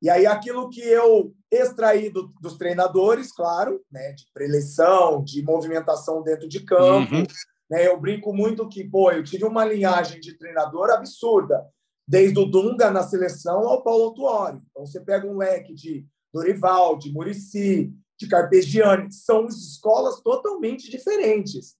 [0.03, 6.23] E aí aquilo que eu extraí do, dos treinadores, claro, né, de preleção, de movimentação
[6.23, 7.27] dentro de campo, uhum.
[7.71, 11.65] né, eu brinco muito que, pô, eu tive uma linhagem de treinador absurda
[12.07, 14.61] desde o Dunga na seleção ao Paulo Tuori.
[14.71, 21.77] Então, você pega um leque de Dorival, de Murici, de Carpegiani, são escolas totalmente diferentes.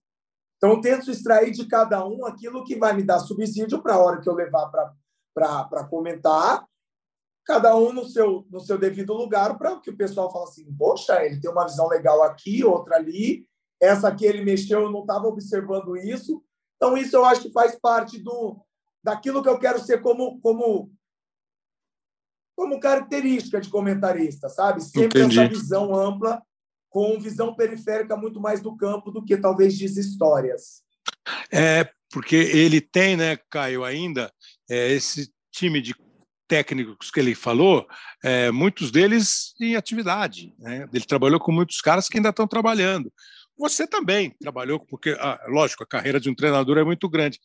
[0.57, 3.99] Então, eu tento extrair de cada um aquilo que vai me dar subsídio para a
[3.99, 4.69] hora que eu levar
[5.33, 6.65] para comentar,
[7.45, 11.23] cada um no seu, no seu devido lugar, para que o pessoal fale assim: poxa,
[11.23, 13.47] ele tem uma visão legal aqui, outra ali,
[13.79, 16.43] essa aqui ele mexeu, eu não estava observando isso.
[16.75, 18.59] Então, isso eu acho que faz parte do,
[19.07, 20.91] daquilo que eu quero ser como como
[22.53, 24.83] como característica de comentarista, sabe?
[24.83, 25.39] Sempre Entendi.
[25.39, 26.41] essa visão ampla,
[26.89, 30.83] com visão periférica muito mais do campo do que talvez diz histórias.
[31.53, 34.33] É, porque ele tem, né, Caio, ainda
[34.69, 35.95] é, esse time de
[36.47, 37.87] técnicos que ele falou,
[38.23, 40.53] é, muitos deles em atividade.
[40.57, 40.89] Né?
[40.91, 43.13] Ele trabalhou com muitos caras que ainda estão trabalhando.
[43.57, 47.39] Você também trabalhou, porque, ah, lógico, a carreira de um treinador é muito grande.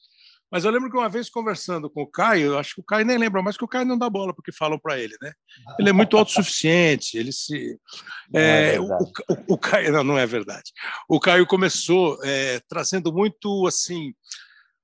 [0.52, 3.16] Mas eu lembro que uma vez conversando com o Caio, acho que o Caio nem
[3.16, 5.32] lembra mais que o Caio não dá bola porque falam para ele, né?
[5.80, 7.80] Ele é muito autossuficiente, ele se.
[8.34, 10.70] É, é o, o, o, Caio, não, não é verdade.
[11.08, 14.12] O Caio começou é, trazendo muito assim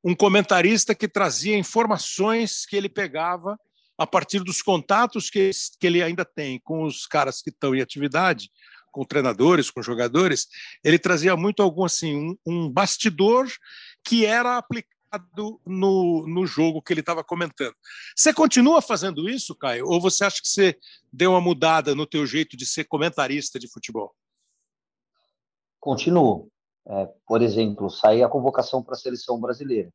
[0.03, 3.59] um comentarista que trazia informações que ele pegava
[3.99, 7.83] a partir dos contatos que, que ele ainda tem com os caras que estão em
[7.83, 8.49] atividade,
[8.91, 10.47] com treinadores, com jogadores,
[10.83, 13.47] ele trazia muito algum assim um, um bastidor
[14.03, 14.98] que era aplicado
[15.67, 17.75] no, no jogo que ele estava comentando.
[18.17, 19.87] Você continua fazendo isso, Caio?
[19.87, 20.79] Ou você acha que você
[21.13, 24.15] deu uma mudada no teu jeito de ser comentarista de futebol?
[25.81, 26.51] Continuo.
[26.87, 29.93] É, por exemplo, sair a convocação para a seleção brasileira.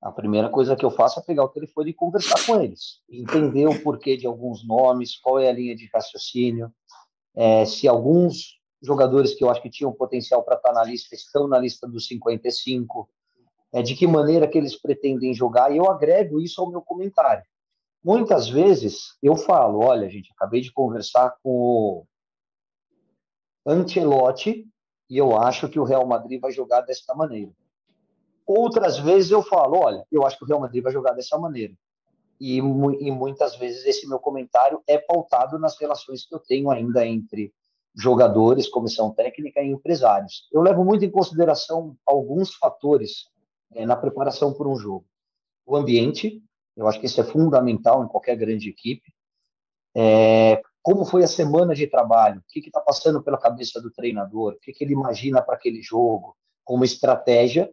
[0.00, 3.66] A primeira coisa que eu faço é pegar o telefone e conversar com eles, entender
[3.66, 6.72] o porquê de alguns nomes, qual é a linha de raciocínio,
[7.34, 11.48] é, se alguns jogadores que eu acho que tinham potencial para estar na lista estão
[11.48, 13.08] na lista dos 55,
[13.72, 17.44] é, de que maneira que eles pretendem jogar, e eu agrego isso ao meu comentário.
[18.02, 22.06] Muitas vezes eu falo, olha, gente, acabei de conversar com o
[23.66, 24.66] Ancelotti
[25.10, 27.50] e eu acho que o Real Madrid vai jogar desta maneira.
[28.46, 31.74] Outras vezes eu falo, olha, eu acho que o Real Madrid vai jogar dessa maneira.
[32.40, 37.06] E, e muitas vezes esse meu comentário é pautado nas relações que eu tenho ainda
[37.06, 37.52] entre
[37.94, 40.48] jogadores, comissão técnica e empresários.
[40.52, 43.28] Eu levo muito em consideração alguns fatores
[43.74, 45.06] é, na preparação por um jogo.
[45.66, 46.42] O ambiente,
[46.76, 49.12] eu acho que isso é fundamental em qualquer grande equipe.
[49.94, 52.40] É, como foi a semana de trabalho?
[52.40, 54.54] O que está passando pela cabeça do treinador?
[54.54, 56.36] O que, que ele imagina para aquele jogo?
[56.64, 57.70] Como estratégia.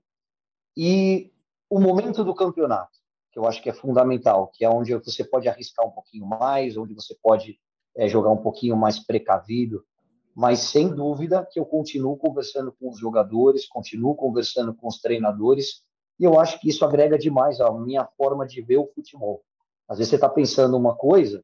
[0.75, 1.31] E
[1.69, 2.97] o momento do campeonato,
[3.31, 6.75] que eu acho que é fundamental, que é onde você pode arriscar um pouquinho mais,
[6.75, 7.57] onde você pode
[7.95, 9.85] é, jogar um pouquinho mais precavido
[10.35, 15.84] mas sem dúvida que eu continuo conversando com os jogadores, continuo conversando com os treinadores,
[16.19, 19.43] e eu acho que isso agrega demais à minha forma de ver o futebol.
[19.87, 21.43] Às vezes você está pensando uma coisa,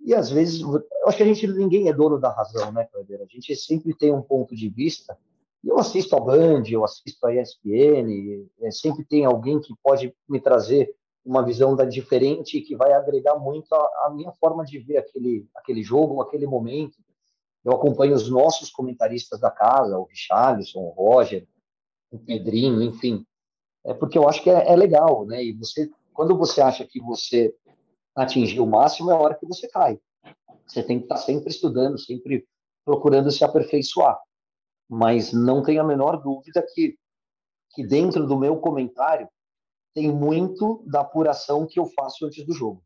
[0.00, 3.20] e às vezes, eu acho que a gente, ninguém é dono da razão, né, Cleber?
[3.22, 5.18] A gente sempre tem um ponto de vista,
[5.64, 10.40] eu assisto a Band, eu assisto a ESPN, é, sempre tem alguém que pode me
[10.40, 15.44] trazer uma visão da diferente que vai agregar muito a, minha forma de ver aquele,
[15.56, 16.96] aquele jogo, aquele momento.
[17.64, 21.44] Eu acompanho os nossos comentaristas da casa, o Richarlison, o Roger,
[22.12, 23.26] o Pedrinho, enfim.
[23.86, 25.42] É porque eu acho que é, é legal, né?
[25.44, 27.54] E você, quando você acha que você
[28.14, 29.98] atingiu o máximo, é a hora que você cai.
[30.66, 32.44] Você tem que estar sempre estudando, sempre
[32.84, 34.18] procurando se aperfeiçoar.
[34.88, 36.98] Mas não tenho a menor dúvida que,
[37.70, 39.28] que dentro do meu comentário
[39.94, 42.82] tem muito da apuração que eu faço antes do jogo.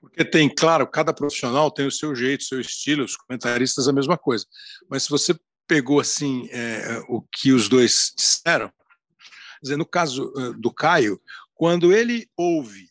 [0.00, 3.92] Porque tem, claro, cada profissional tem o seu jeito, o seu estilo, os comentaristas a
[3.92, 4.46] mesma coisa.
[4.88, 8.70] Mas se você pegou assim é, o que os dois disseram,
[9.62, 11.20] dizer, no caso é, do Caio,
[11.54, 12.88] quando ele ouve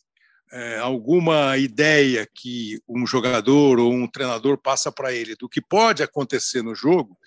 [0.51, 6.01] é, alguma ideia que um jogador ou um treinador passa para ele do que pode
[6.01, 7.17] acontecer no jogo,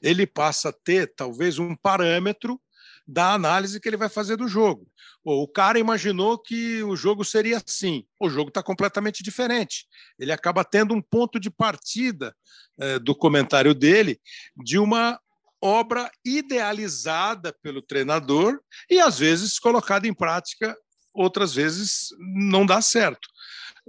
[0.00, 2.60] ele passa a ter talvez um parâmetro
[3.06, 4.86] da análise que ele vai fazer do jogo.
[5.24, 8.04] Pô, o cara imaginou que o jogo seria assim.
[8.20, 9.86] O jogo está completamente diferente.
[10.18, 12.34] Ele acaba tendo um ponto de partida
[12.78, 14.20] é, do comentário dele
[14.56, 15.18] de uma
[15.60, 20.76] obra idealizada pelo treinador e às vezes colocada em prática,
[21.12, 23.28] outras vezes não dá certo.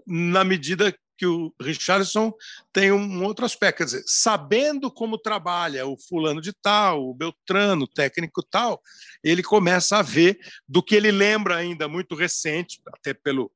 [0.07, 2.33] Na medida que o Richardson
[2.71, 7.83] tem um outro aspecto, quer dizer, sabendo como trabalha o fulano de tal, o Beltrano,
[7.83, 8.81] o técnico tal,
[9.21, 13.51] ele começa a ver do que ele lembra ainda muito recente, até pelo,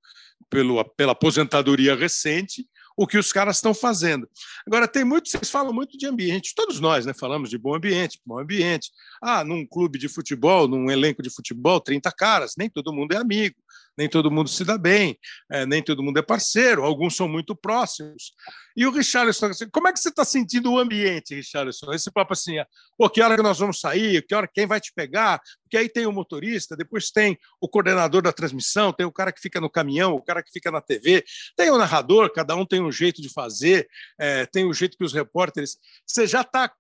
[0.49, 4.27] pelo, pela aposentadoria recente, o que os caras estão fazendo.
[4.65, 8.19] Agora, tem muito, vocês falam muito de ambiente, todos nós né, falamos de bom ambiente,
[8.25, 8.91] bom ambiente.
[9.21, 13.17] Ah, num clube de futebol, num elenco de futebol, 30 caras, nem todo mundo é
[13.17, 13.56] amigo,
[13.97, 15.17] nem todo mundo se dá bem,
[15.51, 18.34] é, nem todo mundo é parceiro, alguns são muito próximos.
[18.75, 21.93] E o Richarlison, assim, como é que você está sentindo o ambiente, Richarlison?
[21.93, 22.56] Esse papo assim,
[22.97, 25.88] pô, que hora que nós vamos sair, que hora quem vai te pegar, porque aí
[25.88, 29.69] tem o motorista, depois tem o coordenador da transmissão, tem o cara que fica no
[29.69, 31.23] caminhão, o cara que fica na TV,
[31.56, 33.88] tem o narrador, cada um tem um jeito de fazer,
[34.19, 35.77] é, tem o jeito que os repórteres.
[36.06, 36.71] Você já está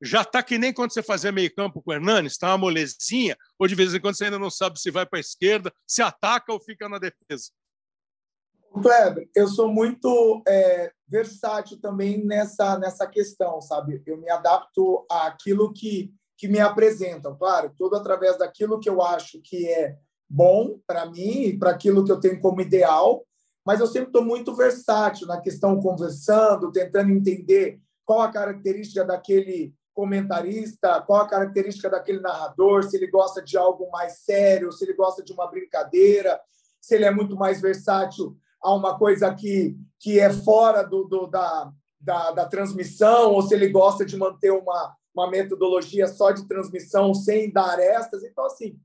[0.00, 3.36] já está que nem quando você fazia meio campo com o Hernanes, está uma molezinha,
[3.58, 6.02] ou de vez em quando você ainda não sabe se vai para a esquerda, se
[6.02, 7.50] ataca ou fica na defesa.
[8.82, 14.02] Kleber, eu sou muito é, versátil também nessa, nessa questão, sabe?
[14.06, 19.40] Eu me adapto àquilo que, que me apresentam, claro, tudo através daquilo que eu acho
[19.42, 19.96] que é
[20.28, 23.24] bom para mim e para aquilo que eu tenho como ideal,
[23.64, 29.74] mas eu sempre estou muito versátil na questão conversando, tentando entender qual a característica daquele
[29.98, 34.92] comentarista, qual a característica daquele narrador, se ele gosta de algo mais sério, se ele
[34.92, 36.40] gosta de uma brincadeira,
[36.80, 41.26] se ele é muito mais versátil a uma coisa que, que é fora do, do
[41.26, 46.46] da, da, da, transmissão, ou se ele gosta de manter uma, uma metodologia só de
[46.46, 48.22] transmissão sem dar arestas.
[48.22, 48.78] Então, assim,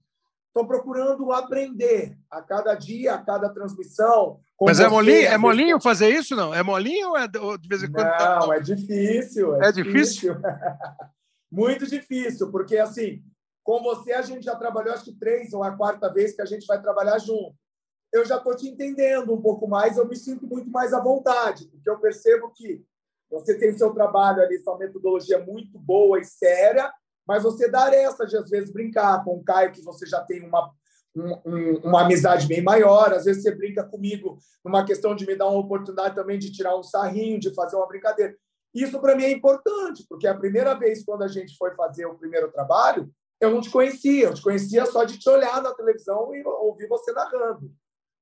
[0.54, 4.40] estou procurando aprender a cada dia, a cada transmissão.
[4.62, 6.54] Mas é molinho, é molinho fazer isso, não?
[6.54, 8.06] É molinho ou é de vez em quando?
[8.06, 8.56] Tá não, tá...
[8.56, 9.56] é difícil.
[9.56, 10.36] É, é difícil?
[10.36, 10.36] difícil?
[11.52, 13.24] Muito difícil, porque assim,
[13.64, 16.46] com você a gente já trabalhou acho que três ou a quarta vez que a
[16.46, 17.56] gente vai trabalhar junto.
[18.12, 21.68] Eu já estou te entendendo um pouco mais, eu me sinto muito mais à vontade,
[21.68, 22.86] porque eu percebo que
[23.30, 26.94] você tem seu trabalho ali, sua metodologia muito boa e séria,
[27.28, 30.46] mas você dar essa de, às vezes, brincar com o Caio, que você já tem
[30.46, 30.72] uma,
[31.16, 35.48] um, uma amizade bem maior, às vezes você brinca comigo numa questão de me dar
[35.48, 38.36] uma oportunidade também de tirar um sarrinho, de fazer uma brincadeira.
[38.74, 42.18] Isso para mim é importante, porque a primeira vez quando a gente foi fazer o
[42.18, 43.10] primeiro trabalho,
[43.40, 46.88] eu não te conhecia, eu te conhecia só de te olhar na televisão e ouvir
[46.88, 47.72] você narrando,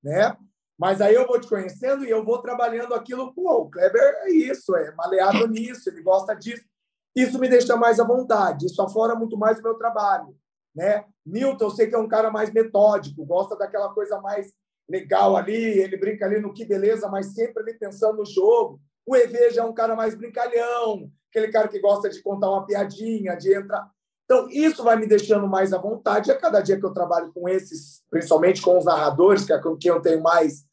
[0.03, 0.35] né?
[0.77, 4.31] Mas aí eu vou te conhecendo e eu vou trabalhando aquilo, pô, o Kleber é
[4.31, 6.63] isso, é maleado nisso, ele gosta disso.
[7.15, 10.35] Isso me deixa mais à vontade, isso aflora muito mais o meu trabalho.
[10.73, 11.03] Né?
[11.25, 14.53] Milton, eu sei que é um cara mais metódico, gosta daquela coisa mais
[14.89, 18.79] legal ali, ele brinca ali no que beleza, mas sempre ali pensando no jogo.
[19.05, 22.65] O EV já é um cara mais brincalhão, aquele cara que gosta de contar uma
[22.65, 23.89] piadinha, de entrar.
[24.25, 26.31] Então, isso vai me deixando mais à vontade.
[26.31, 29.75] A cada dia que eu trabalho com esses, principalmente com os narradores, que é com
[29.75, 30.65] quem eu tenho mais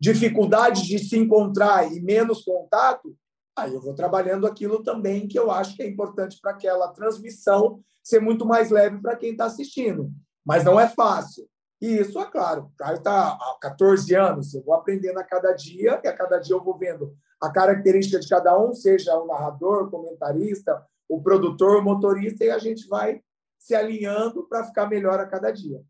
[0.00, 3.16] dificuldade de se encontrar e menos contato,
[3.56, 7.80] Aí eu vou trabalhando aquilo também que eu acho que é importante para aquela transmissão
[8.02, 10.12] ser muito mais leve para quem está assistindo.
[10.44, 11.48] Mas não é fácil.
[11.80, 12.64] E isso é claro.
[12.64, 16.38] O Caio está há 14 anos, eu vou aprendendo a cada dia, e a cada
[16.38, 21.22] dia eu vou vendo a característica de cada um, seja o narrador, o comentarista, o
[21.22, 23.20] produtor, o motorista, e a gente vai
[23.58, 25.82] se alinhando para ficar melhor a cada dia.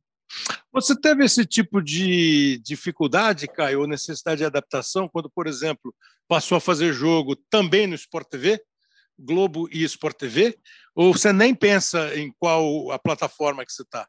[0.77, 5.95] Você teve esse tipo de dificuldade, Caio, ou necessidade de adaptação, quando, por exemplo,
[6.29, 8.63] passou a fazer jogo também no Sport TV?
[9.19, 10.55] Globo e Sport TV?
[10.95, 14.07] Ou você nem pensa em qual a plataforma que você está?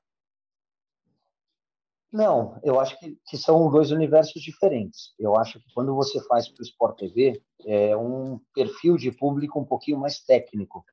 [2.11, 5.13] Não, eu acho que, que, são dois universos diferentes.
[5.17, 9.57] Eu acho que quando você faz para o Sport TV, é um perfil de público
[9.57, 10.83] um pouquinho mais técnico.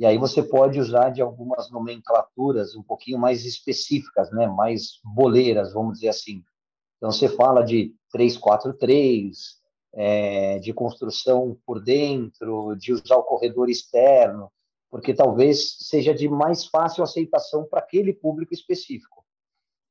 [0.00, 4.46] E aí você pode usar de algumas nomenclaturas um pouquinho mais específicas, né?
[4.46, 6.42] mais boleiras, vamos dizer assim.
[6.96, 9.60] Então, você fala de 343,
[9.92, 14.50] é, de construção por dentro, de usar o corredor externo,
[14.90, 19.22] porque talvez seja de mais fácil aceitação para aquele público específico.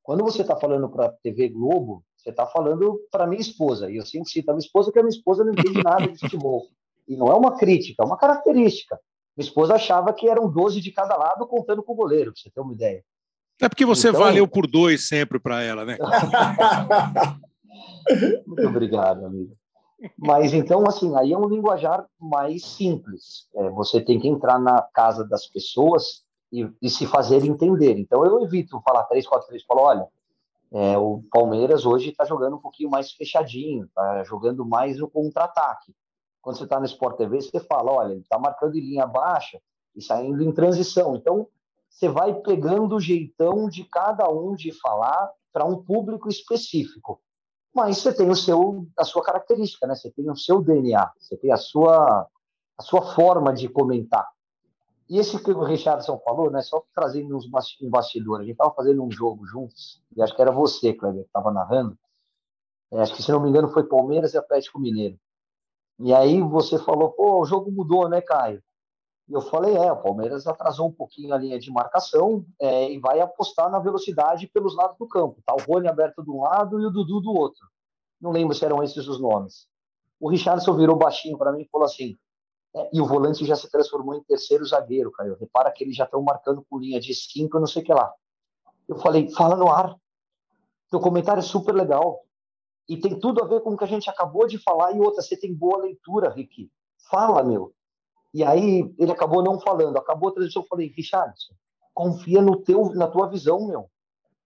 [0.01, 3.97] Quando você está falando para a TV Globo, você está falando para minha esposa, e
[3.97, 6.65] eu sempre cito a minha esposa, que a minha esposa não entende nada de futebol.
[7.07, 8.99] E não é uma crítica, é uma característica.
[9.39, 12.49] Minha esposa achava que eram 12 de cada lado contando com o goleiro, para você
[12.49, 13.01] ter uma ideia.
[13.61, 14.19] É porque você então...
[14.19, 15.97] valeu por dois sempre para ela, né?
[18.45, 19.55] Muito obrigado, amigo.
[20.17, 23.47] Mas então, assim, aí é um linguajar mais simples.
[23.55, 27.97] É, você tem que entrar na casa das pessoas e, e, se fazer entender.
[27.97, 30.05] Então eu evito falar 3-4-3, falo, olha,
[30.73, 35.95] é, o Palmeiras hoje está jogando um pouquinho mais fechadinho, está jogando mais no contra-ataque.
[36.49, 39.61] Quando você está no Sport TV, você fala, olha, ele está marcando em linha baixa
[39.95, 41.15] e saindo em transição.
[41.15, 41.47] Então
[41.87, 47.21] você vai pegando o jeitão de cada um de falar para um público específico.
[47.71, 49.93] Mas você tem o seu, a sua característica, né?
[49.93, 52.27] Você tem o seu DNA, você tem a sua,
[52.75, 54.27] a sua forma de comentar.
[55.07, 58.73] E esse que o Richardson falou, né, só trazendo uns um bastidor, a gente estava
[58.73, 61.95] fazendo um jogo juntos, e acho que era você, Kleber, que estava narrando.
[62.91, 65.19] É, acho que, se não me engano, foi Palmeiras e Atlético Mineiro.
[65.99, 68.63] E aí você falou, pô, o jogo mudou, né, Caio?
[69.27, 72.97] E eu falei, é, o Palmeiras atrasou um pouquinho a linha de marcação é, e
[72.97, 75.41] vai apostar na velocidade pelos lados do campo.
[75.45, 77.67] Tá o Rony aberto de um lado e o Dudu do outro.
[78.19, 79.67] Não lembro se eram esses os nomes.
[80.19, 82.17] O Richardson virou baixinho para mim e falou assim,
[82.75, 85.37] é, e o volante já se transformou em terceiro zagueiro, cara.
[85.39, 88.11] Repara que eles já estão marcando com linha de cinco, não sei o que lá.
[88.87, 89.95] Eu falei, fala no ar.
[90.89, 92.19] Teu comentário é super legal.
[92.89, 94.91] E tem tudo a ver com o que a gente acabou de falar.
[94.93, 96.71] E outra, você tem boa leitura, Rick.
[97.09, 97.71] Fala, meu.
[98.33, 99.95] E aí ele acabou não falando.
[99.95, 101.53] Acabou a transmissão, eu falei, Richardson,
[101.93, 103.89] confia no teu, na tua visão, meu.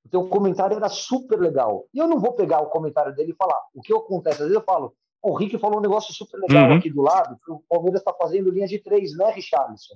[0.06, 1.86] O teu comentário era super legal.
[1.94, 3.60] E eu não vou pegar o comentário dele e falar.
[3.74, 4.42] O que acontece?
[4.42, 6.78] Às vezes eu falo, o Rick falou um negócio super legal uhum.
[6.78, 9.96] aqui do lado, que o Palmeiras está fazendo linha de três, né, Richarlison?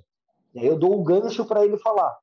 [0.54, 2.16] E aí eu dou o um gancho para ele falar.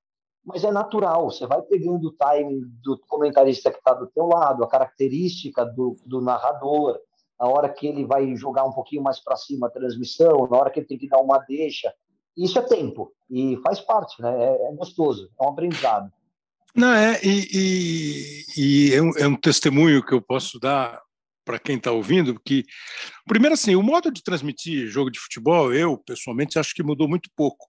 [0.45, 4.63] Mas é natural, você vai pegando o timing do comentarista que está do teu lado,
[4.63, 6.99] a característica do, do narrador,
[7.39, 10.69] a hora que ele vai jogar um pouquinho mais para cima a transmissão, na hora
[10.69, 11.91] que ele tem que dar uma deixa.
[12.37, 14.31] Isso é tempo e faz parte, né?
[14.31, 16.11] É, é gostoso, é um aprendizado.
[16.75, 21.01] Não, é, e, e, e é, um, é um testemunho que eu posso dar
[21.45, 22.65] para quem está ouvindo, que,
[23.25, 27.29] primeiro, assim, o modo de transmitir jogo de futebol, eu, pessoalmente, acho que mudou muito
[27.35, 27.67] pouco.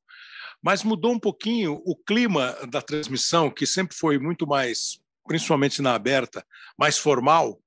[0.63, 5.95] Mas mudou um pouquinho o clima da transmissão, que sempre foi muito mais, principalmente na
[5.95, 6.45] aberta,
[6.79, 7.61] mais formal,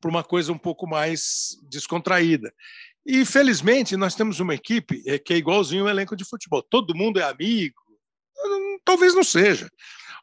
[0.00, 2.52] para uma coisa um pouco mais descontraída.
[3.04, 6.62] E, felizmente, nós temos uma equipe é, que é igualzinho um elenco de futebol.
[6.62, 7.76] Todo mundo é amigo.
[8.84, 9.68] Talvez não seja,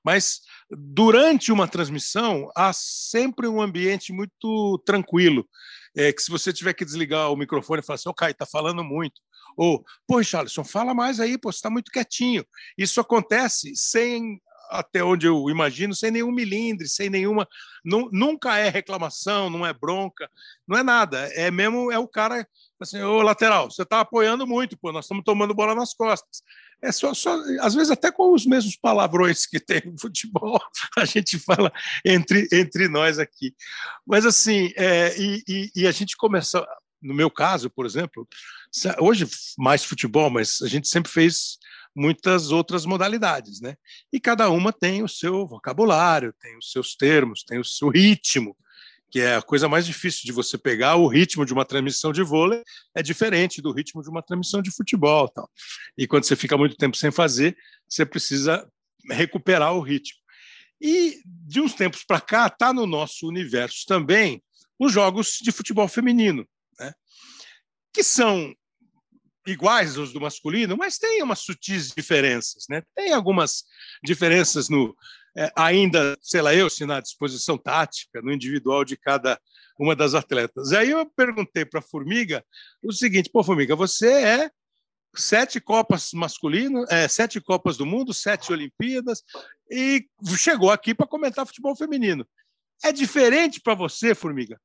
[0.04, 5.48] mas durante uma transmissão, há sempre um ambiente muito tranquilo.
[5.98, 8.84] É, que se você tiver que desligar o microfone e falar assim, Caio, está falando
[8.84, 9.22] muito.
[9.56, 12.46] Ou, pô, Charleston, fala mais aí, pô, você está muito quietinho.
[12.78, 17.48] Isso acontece sem, até onde eu imagino, sem nenhum milindre, sem nenhuma.
[17.84, 20.30] nunca é reclamação, não é bronca,
[20.68, 21.20] não é nada.
[21.34, 22.48] É mesmo, é o cara
[22.80, 26.44] assim, ô lateral, você está apoiando muito, pô, nós estamos tomando bola nas costas
[26.82, 30.60] é só, só, às vezes até com os mesmos palavrões que tem no futebol,
[30.98, 31.72] a gente fala
[32.04, 33.54] entre, entre nós aqui.
[34.06, 36.66] Mas assim, é, e, e, e, a gente começa,
[37.02, 38.28] no meu caso, por exemplo,
[39.00, 39.28] hoje
[39.58, 41.58] mais futebol, mas a gente sempre fez
[41.96, 43.76] muitas outras modalidades, né?
[44.12, 48.56] E cada uma tem o seu vocabulário, tem os seus termos, tem o seu ritmo
[49.16, 52.22] que é a coisa mais difícil de você pegar o ritmo de uma transmissão de
[52.22, 52.62] vôlei
[52.94, 55.50] é diferente do ritmo de uma transmissão de futebol, tal.
[55.98, 57.56] E quando você fica muito tempo sem fazer,
[57.88, 58.68] você precisa
[59.10, 60.20] recuperar o ritmo.
[60.82, 64.44] E de uns tempos para cá está no nosso universo também
[64.78, 66.46] os jogos de futebol feminino?
[67.96, 68.54] Que são
[69.48, 72.84] iguais aos do masculino, mas tem umas sutis diferenças, né?
[72.94, 73.64] Tem algumas
[74.04, 74.94] diferenças no,
[75.38, 79.40] é, ainda, sei lá, eu, se na disposição tática, no individual de cada
[79.80, 80.74] uma das atletas.
[80.74, 82.44] Aí eu perguntei para a Formiga
[82.84, 84.52] o seguinte: pô, Formiga, você é
[85.16, 89.24] sete Copas masculino, é, sete Copas do Mundo, sete Olimpíadas,
[89.72, 90.06] e
[90.38, 92.28] chegou aqui para comentar futebol feminino.
[92.84, 94.60] É diferente para você, Formiga,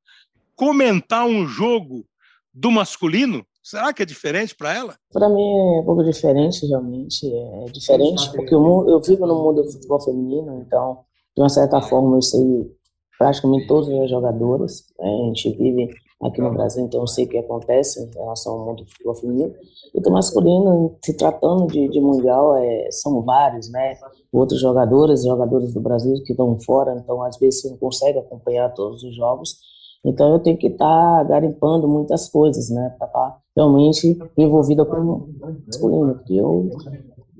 [0.56, 2.08] comentar um jogo
[2.52, 4.94] do masculino Será que é diferente para ela?
[5.12, 7.30] Para mim é um pouco diferente, realmente.
[7.30, 11.00] É diferente, porque eu, eu vivo no mundo do futebol feminino, então,
[11.36, 12.74] de uma certa forma, eu sei
[13.18, 14.86] praticamente todos os jogadores.
[14.98, 15.08] Né?
[15.08, 15.90] A gente vive
[16.22, 19.14] aqui no Brasil, então eu sei o que acontece em relação ao mundo do futebol
[19.14, 19.54] feminino.
[19.94, 23.98] E do masculino, se tratando de, de mundial, é, são vários, né?
[24.32, 28.72] Outros jogadores, jogadores do Brasil que estão fora, então às vezes você não consegue acompanhar
[28.72, 29.58] todos os jogos.
[30.04, 32.94] Então eu tenho que estar tá garimpando muitas coisas, né?
[32.98, 35.28] Para estar tá realmente envolvida com o
[35.66, 36.14] masculino.
[36.14, 36.70] Porque eu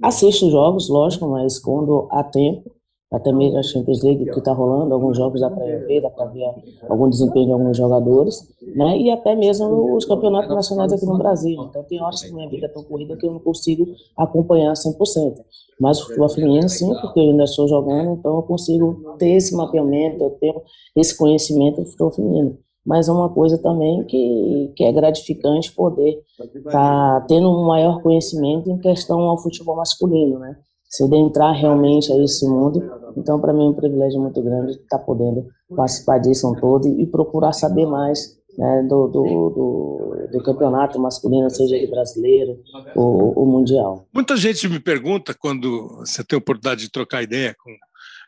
[0.03, 2.71] assisto jogos, lógico, mas quando há tempo,
[3.11, 6.27] até mesmo a Champions League que está rolando, alguns jogos dá para ver, dá para
[6.27, 6.45] ver
[6.89, 8.97] algum desempenho de alguns jogadores, né?
[8.99, 11.61] E até mesmo os campeonatos nacionais aqui no Brasil.
[11.69, 13.87] Então tem horas que minha vida é tão corrida que eu não consigo
[14.17, 15.35] acompanhar 100%.
[15.81, 19.57] Mas o futebol feminino sim, porque eu ainda estou jogando, então eu consigo ter esse
[19.57, 20.63] mapeamento, eu tenho
[20.95, 22.59] esse conhecimento do futebol feminino.
[22.87, 28.03] Mas é uma coisa também que, que é gratificante poder estar tá tendo um maior
[28.03, 30.57] conhecimento em questão ao futebol masculino, né?
[30.91, 32.83] Se adentrar realmente a esse mundo.
[33.17, 37.53] Então, para mim, é um privilégio muito grande estar podendo participar disso todo e procurar
[37.53, 42.59] saber mais né, do, do, do, do, campeonato masculino, seja ele brasileiro
[42.97, 44.09] ou, ou, mundial.
[44.13, 47.71] Muita gente me pergunta, quando você tem a oportunidade de trocar ideia com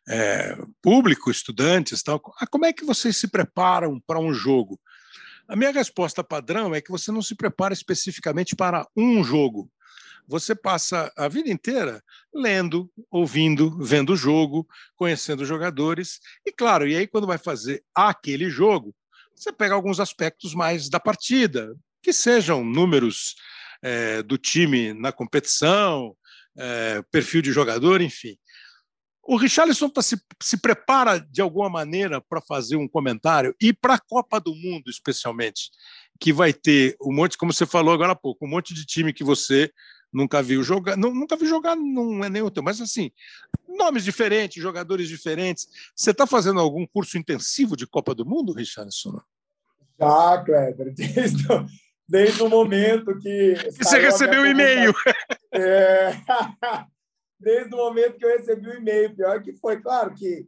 [0.09, 4.79] é, público, estudantes, tal, ah, como é que vocês se preparam para um jogo?
[5.49, 9.69] A minha resposta padrão é que você não se prepara especificamente para um jogo
[10.33, 12.03] você passa a vida inteira
[12.35, 14.67] lendo, ouvindo, vendo o jogo,
[14.97, 16.21] conhecendo os jogadores.
[16.47, 18.95] E claro, e aí quando vai fazer aquele jogo,
[19.37, 23.35] você pega alguns aspectos mais da partida, que sejam números
[23.83, 26.17] é, do time na competição,
[26.57, 28.35] é, perfil de jogador, enfim.
[29.23, 33.95] O Richarlison tá se, se prepara de alguma maneira para fazer um comentário e para
[33.95, 35.71] a Copa do Mundo, especialmente,
[36.19, 39.13] que vai ter um monte, como você falou agora há pouco, um monte de time
[39.13, 39.71] que você
[40.13, 43.11] nunca viu jogar, não, nunca vi jogar, não é nem o teu, mas assim,
[43.67, 45.67] nomes diferentes, jogadores diferentes.
[45.97, 49.21] Você está fazendo algum curso intensivo de Copa do Mundo, Richardson?
[49.99, 51.47] Já, Kleber, desde,
[52.09, 53.55] desde o momento que.
[53.79, 54.93] Você recebeu o e-mail.
[55.53, 56.13] É,
[57.41, 59.15] desde o momento que eu recebi o e-mail.
[59.15, 60.47] Pior que foi, claro que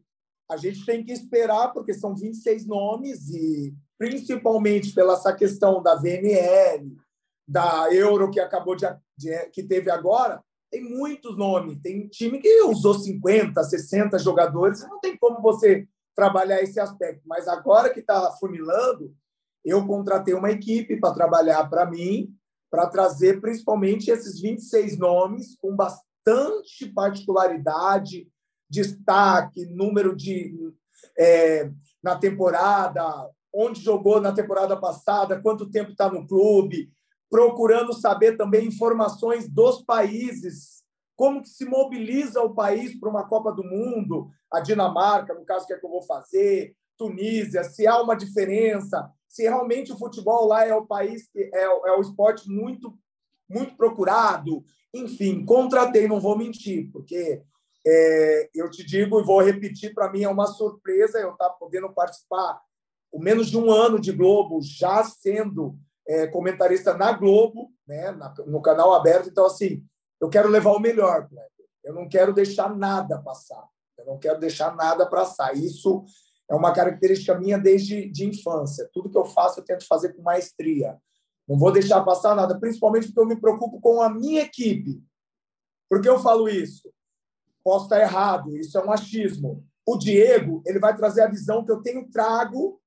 [0.50, 5.94] a gente tem que esperar, porque são 26 nomes, e principalmente pela essa questão da
[5.94, 6.94] VNL,
[7.46, 8.86] da Euro que acabou de,
[9.16, 11.80] de, que teve agora, tem muitos nomes.
[11.80, 17.22] Tem time que usou 50, 60 jogadores, não tem como você trabalhar esse aspecto.
[17.26, 19.14] Mas agora que está funilando,
[19.64, 22.34] eu contratei uma equipe para trabalhar para mim,
[22.70, 28.28] para trazer principalmente esses 26 nomes com bastante particularidade,
[28.68, 30.72] destaque, número de
[31.18, 31.70] é,
[32.02, 33.04] na temporada,
[33.54, 36.90] onde jogou na temporada passada, quanto tempo está no clube,
[37.34, 40.84] procurando saber também informações dos países,
[41.16, 45.66] como que se mobiliza o país para uma Copa do Mundo, a Dinamarca, no caso
[45.66, 50.46] que é que eu vou fazer, Tunísia, se há uma diferença, se realmente o futebol
[50.46, 52.96] lá é o país que é, é o esporte muito
[53.48, 54.64] muito procurado,
[54.94, 57.42] enfim, contratei, não vou mentir, porque
[57.84, 61.92] é, eu te digo e vou repetir, para mim é uma surpresa eu estar podendo
[61.92, 62.60] participar
[63.10, 65.76] com menos de um ano de Globo, já sendo
[66.06, 69.28] é, comentarista na Globo, né, na, no canal aberto.
[69.28, 69.84] Então, assim,
[70.20, 71.28] eu quero levar o melhor,
[71.82, 73.68] Eu não quero deixar nada passar.
[73.98, 75.54] Eu não quero deixar nada passar.
[75.54, 76.04] Isso
[76.48, 78.88] é uma característica minha desde de infância.
[78.92, 80.98] Tudo que eu faço, eu tento fazer com maestria.
[81.48, 85.02] Não vou deixar passar nada, principalmente porque eu me preocupo com a minha equipe.
[85.88, 86.90] Por que eu falo isso?
[87.62, 89.62] Posso estar errado, isso é um.
[89.86, 92.80] O Diego, ele vai trazer a visão que eu tenho trago,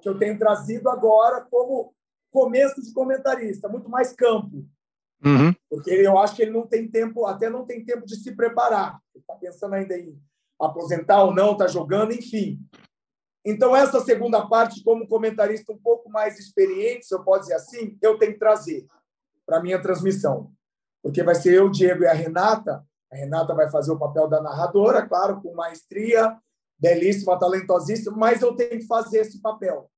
[0.00, 1.94] que eu tenho trazido agora como
[2.32, 4.66] começo de comentarista, muito mais campo.
[5.24, 5.54] Uhum.
[5.70, 8.98] Porque eu acho que ele não tem tempo, até não tem tempo de se preparar.
[9.14, 10.18] Ele está pensando ainda em
[10.60, 12.58] aposentar ou não, está jogando, enfim.
[13.44, 17.98] Então, essa segunda parte, como comentarista um pouco mais experiente, se eu posso dizer assim,
[18.00, 18.86] eu tenho que trazer
[19.44, 20.52] para a minha transmissão.
[21.02, 22.84] Porque vai ser eu, o Diego e a Renata.
[23.12, 26.36] A Renata vai fazer o papel da narradora, claro, com maestria,
[26.78, 29.90] belíssima, talentosíssima, mas eu tenho que fazer esse papel.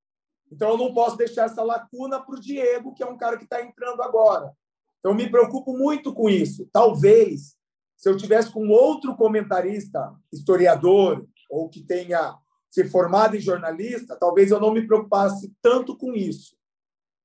[0.55, 3.43] Então, eu não posso deixar essa lacuna para o Diego, que é um cara que
[3.43, 4.53] está entrando agora.
[5.01, 6.69] Então, eu me preocupo muito com isso.
[6.73, 7.57] Talvez,
[7.97, 12.39] se eu tivesse com outro comentarista, historiador, ou que tenha
[12.71, 16.57] se formado em jornalista, talvez eu não me preocupasse tanto com isso.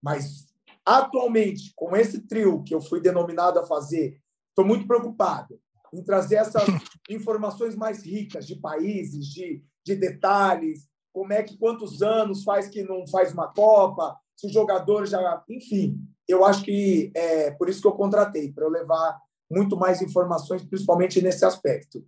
[0.01, 0.47] Mas,
[0.83, 4.19] atualmente, com esse trio que eu fui denominado a fazer,
[4.49, 5.59] estou muito preocupado
[5.93, 6.63] em trazer essas
[7.07, 12.83] informações mais ricas de países, de, de detalhes, como é que quantos anos faz que
[12.83, 15.43] não faz uma Copa, se o jogador já.
[15.49, 15.97] Enfim,
[16.27, 20.63] eu acho que é por isso que eu contratei, para eu levar muito mais informações,
[20.63, 22.05] principalmente nesse aspecto.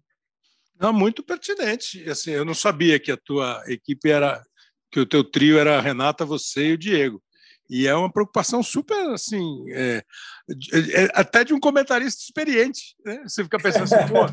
[0.79, 2.07] Não, muito pertinente.
[2.09, 4.43] Assim, eu não sabia que a tua equipe era,
[4.91, 7.21] que o teu trio era a Renata, você e o Diego.
[7.69, 10.03] E é uma preocupação super, assim, é,
[10.73, 12.95] é, até de um comentarista experiente.
[13.05, 13.23] Né?
[13.23, 14.25] Você fica pensando assim, pô,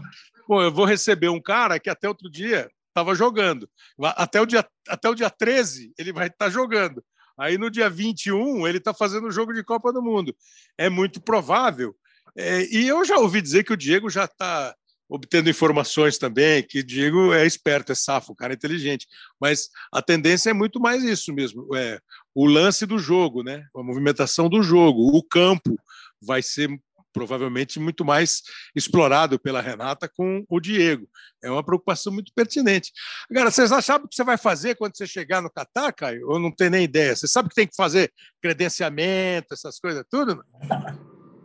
[0.47, 2.69] pô, eu vou receber um cara que até outro dia
[2.99, 3.69] estava jogando.
[4.01, 7.03] Até o, dia, até o dia 13 ele vai estar tá jogando.
[7.39, 10.35] Aí no dia 21 ele está fazendo o jogo de Copa do Mundo.
[10.77, 11.95] É muito provável.
[12.37, 14.75] É, e eu já ouvi dizer que o Diego já está
[15.09, 19.07] obtendo informações também, que Diego é esperto, é safo, o cara é inteligente.
[19.41, 21.75] Mas a tendência é muito mais isso mesmo.
[21.75, 21.99] É,
[22.35, 23.65] o lance do jogo, né?
[23.75, 25.79] a movimentação do jogo, o campo
[26.21, 26.69] vai ser
[27.13, 28.43] provavelmente muito mais
[28.75, 31.09] explorado pela Renata com o Diego.
[31.43, 32.93] É uma preocupação muito pertinente.
[33.31, 36.29] Agora, vocês acharam o que você vai fazer quando você chegar no Catar, Caio?
[36.29, 37.15] Ou não tem nem ideia?
[37.15, 40.45] Você sabe que tem que fazer credenciamento, essas coisas tudo?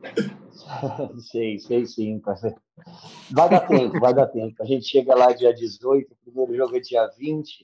[1.32, 2.22] sei, sei sim.
[3.32, 4.61] Vai dar tempo, vai dar tempo.
[4.61, 7.64] A gente chega lá dia 18, o primeiro jogo é dia 20,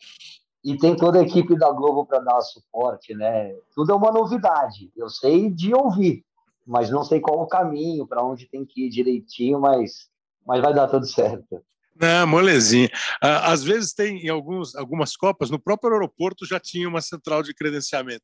[0.63, 3.55] e tem toda a equipe da Globo para dar suporte, né?
[3.73, 4.91] Tudo é uma novidade.
[4.95, 6.23] Eu sei de ouvir,
[6.69, 10.07] mas não sei qual o caminho, para onde tem que ir direitinho, mas,
[10.45, 11.63] mas vai dar tudo certo.
[11.99, 12.89] Não, molezinha.
[13.19, 17.55] Às vezes tem em alguns, algumas Copas, no próprio aeroporto já tinha uma central de
[17.55, 18.23] credenciamento.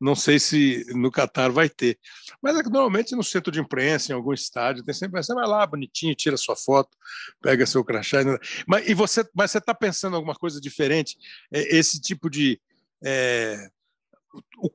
[0.00, 1.98] Não sei se no Catar vai ter.
[2.40, 5.46] Mas é que normalmente no centro de imprensa, em algum estádio, tem sempre você vai
[5.46, 6.96] lá, bonitinho, tira sua foto,
[7.42, 8.18] pega seu crachá.
[8.68, 11.16] Mas, e você, mas você está pensando em alguma coisa diferente?
[11.52, 12.60] É, esse tipo de.
[13.04, 13.68] É,
[14.58, 14.70] o,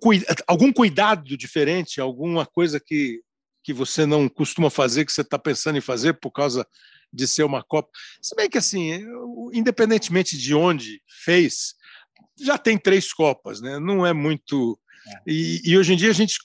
[0.47, 3.22] algum cuidado diferente, alguma coisa que,
[3.64, 6.68] que você não costuma fazer, que você está pensando em fazer por causa
[7.12, 7.89] de ser uma Copa?
[8.22, 9.03] Se bem que, assim,
[9.53, 11.76] independentemente de onde fez,
[12.39, 13.80] já tem três Copas, né?
[13.80, 14.80] não é muito
[15.26, 16.39] e, e hoje em dia a gente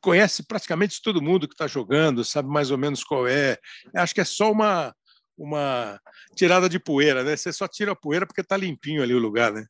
[0.00, 3.58] conhece praticamente todo mundo que está jogando, sabe mais ou menos qual é.
[3.94, 4.94] Acho que é só uma,
[5.36, 5.98] uma
[6.36, 7.36] tirada de poeira, né?
[7.36, 9.66] Você só tira a poeira porque está limpinho ali o lugar, né?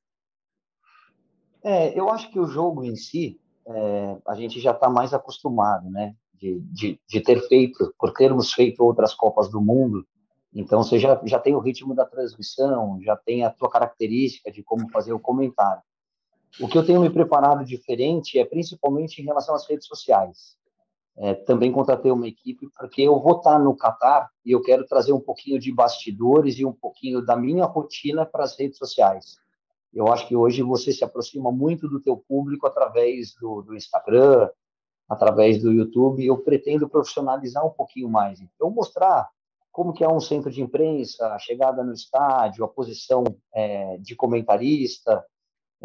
[1.64, 5.88] É, eu acho que o jogo em si, é, a gente já está mais acostumado,
[5.88, 6.14] né?
[6.34, 10.06] De, de, de, ter feito, por termos feito outras Copas do Mundo,
[10.54, 14.62] então você já, já tem o ritmo da transmissão, já tem a tua característica de
[14.62, 15.82] como fazer o comentário.
[16.60, 20.56] O que eu tenho me preparado diferente é principalmente em relação às redes sociais.
[21.16, 25.12] É, também contratei uma equipe porque eu vou estar no Catar e eu quero trazer
[25.12, 29.36] um pouquinho de bastidores e um pouquinho da minha rotina para as redes sociais.
[29.94, 34.50] Eu acho que hoje você se aproxima muito do teu público através do, do Instagram,
[35.08, 36.26] através do YouTube.
[36.26, 38.40] Eu pretendo profissionalizar um pouquinho mais.
[38.40, 39.28] Então, mostrar
[39.70, 43.24] como que é um centro de imprensa, a chegada no estádio, a posição
[43.54, 45.24] é, de comentarista,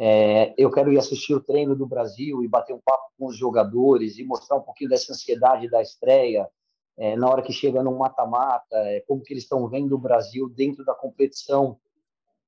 [0.01, 3.35] é, eu quero ir assistir o treino do Brasil e bater um papo com os
[3.35, 6.49] jogadores e mostrar um pouquinho dessa ansiedade da estreia,
[6.97, 10.47] é, na hora que chega no mata-mata, é, como que eles estão vendo o Brasil
[10.47, 11.77] dentro da competição.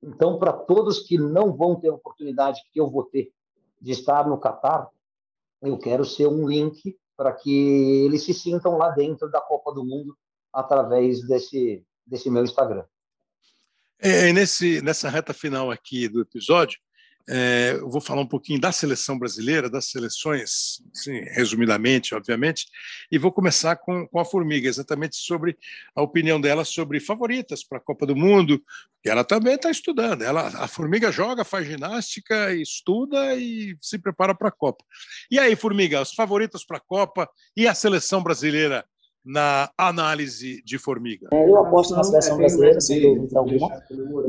[0.02, 3.32] Então, para todos que não vão ter a oportunidade que eu vou ter
[3.80, 4.90] de estar no Catar,
[5.62, 9.86] eu quero ser um link para que eles se sintam lá dentro da Copa do
[9.86, 10.18] Mundo
[10.52, 12.84] através desse, desse meu Instagram.
[14.00, 16.80] É, nesse, nessa reta final aqui do episódio,
[17.30, 22.68] é, eu vou falar um pouquinho da seleção brasileira, das seleções, assim, resumidamente, obviamente,
[23.12, 25.58] e vou começar com, com a Formiga, exatamente sobre
[25.96, 28.64] a opinião dela sobre favoritas para a Copa do Mundo,
[29.02, 30.22] que ela também está estudando.
[30.22, 34.84] Ela, a Formiga joga, faz ginástica, estuda e se prepara para a Copa.
[35.30, 38.86] E aí, Formiga, as favoritas para a Copa e a seleção brasileira
[39.26, 41.28] na análise de Formiga?
[41.32, 43.70] É, eu aposto na seleção brasileira, sem dúvida alguma.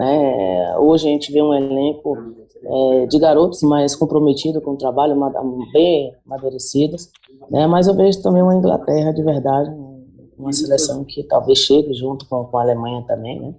[0.01, 2.17] É, hoje a gente vê um elenco
[2.65, 5.17] é, de garotos mais comprometidos com o trabalho,
[5.73, 7.11] bem amadurecidos,
[7.51, 7.67] né?
[7.67, 9.71] mas eu vejo também uma Inglaterra de verdade,
[10.39, 13.55] uma seleção que talvez chegue junto com, com a Alemanha também, né?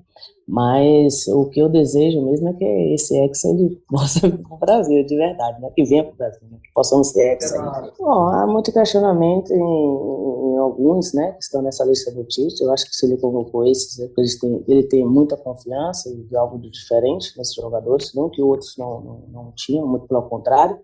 [0.47, 4.59] Mas o que eu desejo mesmo é que esse ex ele possa vir para o
[4.59, 5.71] Brasil, de verdade, né?
[5.73, 6.57] Que venha para o Brasil, né?
[6.61, 7.53] que possamos ser ex.
[7.97, 12.61] Bom, há muito questionamento em, em, alguns, né, que estão nessa lista do Tite.
[12.61, 16.35] Eu acho que se ele convocou esses, é ele tem, ele tem muita confiança de
[16.35, 20.77] algo de diferente nesses jogadores, não que outros não, não, não tinham, muito pelo contrário.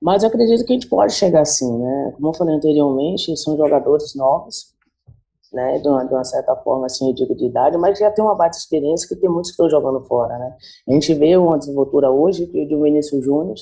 [0.00, 2.12] Mas eu acredito que a gente pode chegar assim, né?
[2.14, 4.73] Como eu falei anteriormente, são jogadores novos,
[5.54, 8.24] né, de uma, de uma, certa forma, assim, eu digo de idade, mas já tem
[8.24, 10.56] uma baita experiência que tem muitos que estão jogando fora, né.
[10.88, 13.54] A gente vê uma desenvoltura hoje de um Vinícius Júnior,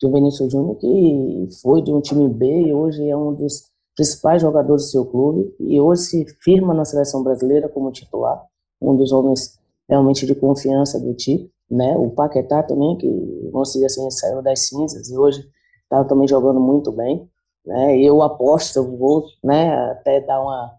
[0.00, 3.64] de um Vinícius Júnior que foi de um time B e hoje é um dos
[3.94, 8.44] principais jogadores do seu clube e hoje se firma na seleção brasileira como titular,
[8.80, 13.08] um dos homens realmente de confiança do time, né, o Paquetá também, que,
[13.52, 15.46] vamos dizer assim, saiu das cinzas e hoje
[15.82, 17.28] está também jogando muito bem.
[17.64, 17.98] Né?
[17.98, 20.72] Eu aposto, eu vou né, até dar uma,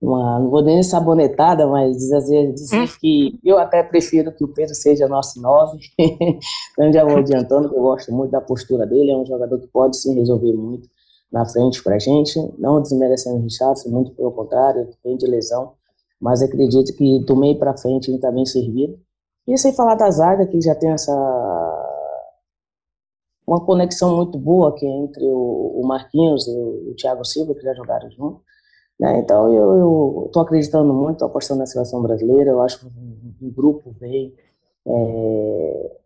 [0.00, 2.86] uma, não vou nem sabonetada, mas dizer, dizer hum.
[3.00, 5.78] que eu até prefiro que o Pedro seja nosso nove.
[5.98, 9.66] então já vou adiantando, que eu gosto muito da postura dele, é um jogador que
[9.68, 10.88] pode sim resolver muito
[11.32, 15.72] na frente para a gente, não desmerecendo o Richardson, muito pelo contrário, vem de lesão,
[16.20, 18.98] mas acredito que do meio para frente ele está bem servido.
[19.46, 21.12] E sem falar da zaga, que já tem essa
[23.46, 27.72] uma conexão muito boa que é entre o, Marquinhos e o, Thiago Silva, que já
[27.72, 28.42] jogaram junto.
[28.98, 29.20] Né?
[29.20, 33.94] Então eu estou acreditando muito, estou apostando na seleção brasileira, eu acho um, um grupo
[33.98, 34.34] bem
[34.86, 35.96] é,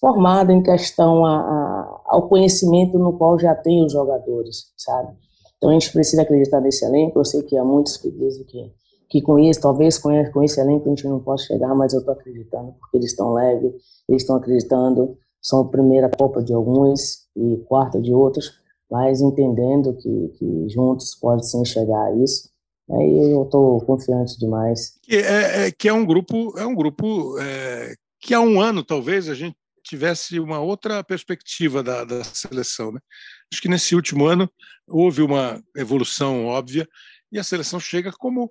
[0.00, 5.12] formado em questão a, a, ao conhecimento no qual já tem os jogadores, sabe?
[5.56, 8.72] Então a gente precisa acreditar nesse elenco, eu sei que há muitos que dizem que
[9.08, 12.00] que com isso, talvez com, com esse elenco a gente não possa chegar, mas eu
[12.00, 13.72] estou acreditando, porque eles estão leves,
[14.08, 18.52] eles estão acreditando, são a primeira Copa de alguns e quarta de outros,
[18.90, 22.50] mas entendendo que, que juntos pode chegar a isso.
[22.88, 24.98] Né, e eu estou confiante demais.
[25.08, 29.28] É, é, que é um grupo, é um grupo é, que há um ano talvez
[29.28, 32.92] a gente tivesse uma outra perspectiva da, da seleção.
[32.92, 33.00] Né?
[33.52, 34.50] Acho que nesse último ano
[34.86, 36.88] houve uma evolução óbvia
[37.30, 38.50] e a seleção chega como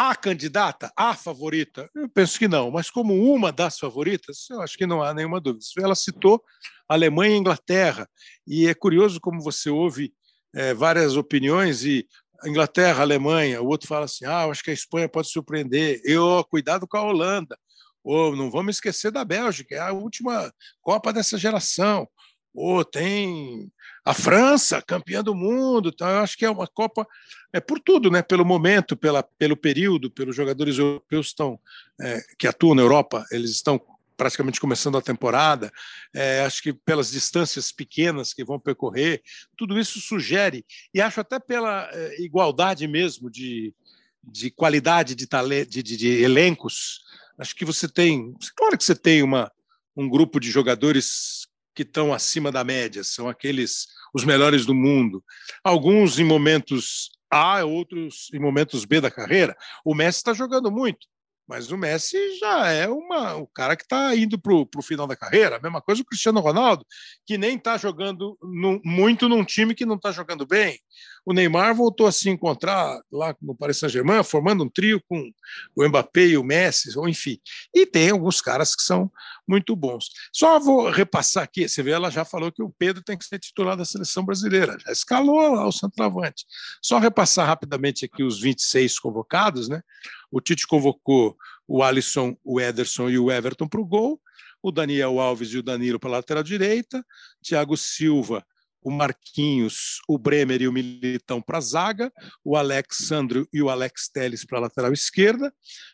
[0.00, 1.90] a candidata, a favorita?
[1.94, 5.38] Eu penso que não, mas como uma das favoritas, eu acho que não há nenhuma
[5.38, 5.62] dúvida.
[5.78, 6.42] Ela citou
[6.88, 8.08] Alemanha e Inglaterra,
[8.46, 10.14] e é curioso como você ouve
[10.54, 12.08] é, várias opiniões e
[12.46, 16.88] Inglaterra, Alemanha, o outro fala assim: ah, acho que a Espanha pode surpreender, eu, cuidado
[16.88, 17.58] com a Holanda,
[18.02, 22.08] ou não vamos esquecer da Bélgica, é a última Copa dessa geração,
[22.54, 23.70] ou tem
[24.04, 25.90] a França, campeã do mundo.
[25.92, 27.06] Então, eu acho que é uma Copa
[27.52, 28.22] é por tudo, né?
[28.22, 31.58] Pelo momento, pela, pelo período, pelos jogadores europeus estão
[32.00, 33.80] é, que atuam na Europa, eles estão
[34.16, 35.72] praticamente começando a temporada.
[36.14, 39.22] É, acho que pelas distâncias pequenas que vão percorrer,
[39.56, 43.74] tudo isso sugere e acho até pela é, igualdade mesmo de,
[44.22, 47.00] de qualidade de, talento, de, de, de elencos.
[47.38, 49.50] Acho que você tem, claro que você tem uma
[49.96, 51.46] um grupo de jogadores
[51.80, 55.24] que estão acima da média, são aqueles os melhores do mundo.
[55.64, 59.56] Alguns em momentos A, outros em momentos B da carreira.
[59.82, 61.06] O Messi está jogando muito,
[61.48, 65.16] mas o Messi já é uma, o cara que está indo para o final da
[65.16, 65.56] carreira.
[65.56, 66.84] A mesma coisa o Cristiano Ronaldo,
[67.26, 70.78] que nem está jogando no, muito num time que não está jogando bem.
[71.24, 75.30] O Neymar voltou a se encontrar lá no Paris Saint-Germain, formando um trio com
[75.76, 77.38] o Mbappé e o Messi, ou enfim.
[77.74, 79.10] E tem alguns caras que são
[79.46, 80.10] muito bons.
[80.32, 83.38] Só vou repassar aqui, você vê, ela já falou que o Pedro tem que ser
[83.38, 86.46] titular da seleção brasileira, já escalou lá o centroavante.
[86.82, 89.82] Só repassar rapidamente aqui os 26 convocados, né?
[90.30, 94.20] O Tite convocou o Alisson, o Ederson e o Everton para o gol,
[94.62, 97.04] o Daniel Alves e o Danilo para a lateral direita,
[97.42, 98.44] Thiago Silva
[98.82, 102.12] o Marquinhos, o Bremer e o Militão para a zaga,
[102.44, 105.52] o Alexandro e o Alex Teles para a lateral esquerda.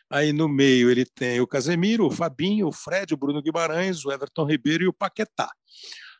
[0.09, 4.11] Aí no meio ele tem o Casemiro, o Fabinho, o Fred, o Bruno Guimarães, o
[4.11, 5.51] Everton Ribeiro e o Paquetá.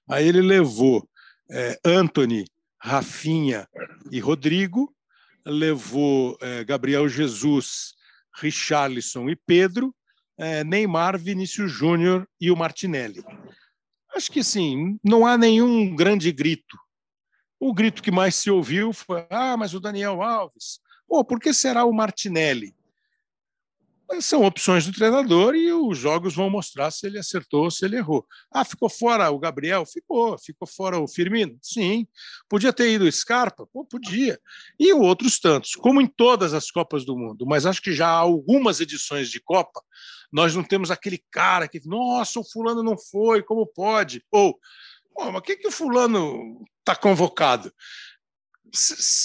[0.09, 1.07] Aí ele levou
[1.49, 2.45] é, Anthony,
[2.77, 3.67] Rafinha
[4.11, 4.93] e Rodrigo,
[5.45, 7.93] levou é, Gabriel Jesus,
[8.35, 9.95] Richarlison e Pedro,
[10.37, 13.23] é, Neymar, Vinícius Júnior e o Martinelli.
[14.17, 16.75] Acho que sim, não há nenhum grande grito.
[17.59, 20.79] O grito que mais se ouviu foi: ah, mas o Daniel Alves.
[21.07, 22.75] Pô, por que será o Martinelli?
[24.19, 27.97] São opções do treinador e os jogos vão mostrar se ele acertou ou se ele
[27.97, 28.25] errou.
[28.51, 29.85] Ah, ficou fora o Gabriel?
[29.85, 30.35] Ficou.
[30.39, 31.55] Ficou fora o Firmino?
[31.61, 32.07] Sim.
[32.49, 33.67] Podia ter ido o Scarpa?
[33.67, 34.39] Pô, podia.
[34.79, 37.45] E outros tantos, como em todas as Copas do Mundo.
[37.45, 39.79] Mas acho que já há algumas edições de Copa
[40.31, 44.23] nós não temos aquele cara que, nossa, o fulano não foi, como pode?
[44.31, 44.57] Ou,
[45.15, 47.71] oh, mas que, que o fulano está convocado?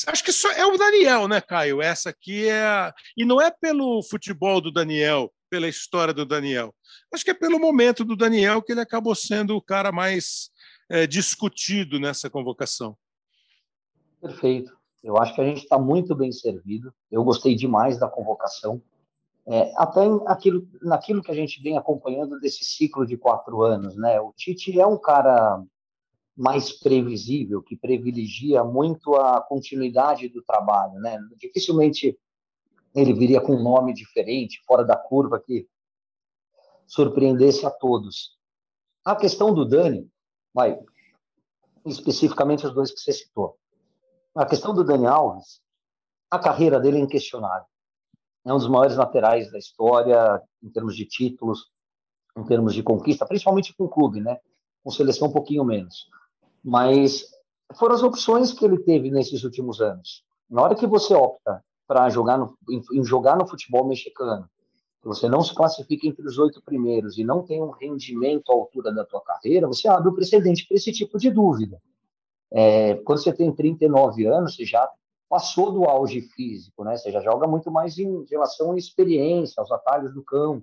[0.06, 1.82] Acho que só é o Daniel, né, Caio?
[1.82, 2.92] Essa aqui é.
[3.16, 6.74] E não é pelo futebol do Daniel, pela história do Daniel.
[7.12, 10.50] Acho que é pelo momento do Daniel que ele acabou sendo o cara mais
[10.88, 12.96] é, discutido nessa convocação.
[14.20, 14.76] Perfeito.
[15.02, 16.94] Eu acho que a gente está muito bem servido.
[17.10, 18.80] Eu gostei demais da convocação.
[19.44, 24.20] É, até aquilo, naquilo que a gente vem acompanhando desse ciclo de quatro anos, né?
[24.20, 25.62] O Tite é um cara
[26.36, 31.18] mais previsível, que privilegia muito a continuidade do trabalho, né?
[31.36, 32.18] Dificilmente
[32.94, 35.66] ele viria com um nome diferente, fora da curva, que
[36.86, 38.38] surpreendesse a todos.
[39.04, 40.08] A questão do Dani,
[40.54, 40.78] vai,
[41.84, 43.58] especificamente os dois que você citou.
[44.36, 45.60] A questão do Dani Alves,
[46.30, 47.71] a carreira dele é inquestionável
[48.44, 51.70] é um dos maiores laterais da história em termos de títulos,
[52.36, 54.38] em termos de conquista, principalmente com o clube, né?
[54.82, 56.08] Com seleção um pouquinho menos.
[56.64, 57.24] Mas
[57.74, 60.24] foram as opções que ele teve nesses últimos anos.
[60.50, 64.48] Na hora que você opta para jogar no, em, jogar no futebol mexicano,
[65.02, 68.92] você não se classifica entre os oito primeiros e não tem um rendimento à altura
[68.92, 71.80] da tua carreira, você abre o precedente para esse tipo de dúvida.
[72.52, 74.88] É, quando você tem 39 anos, você já
[75.32, 76.94] passou do auge físico, né?
[76.94, 80.62] Você já joga muito mais em relação à experiência, aos atalhos do campo.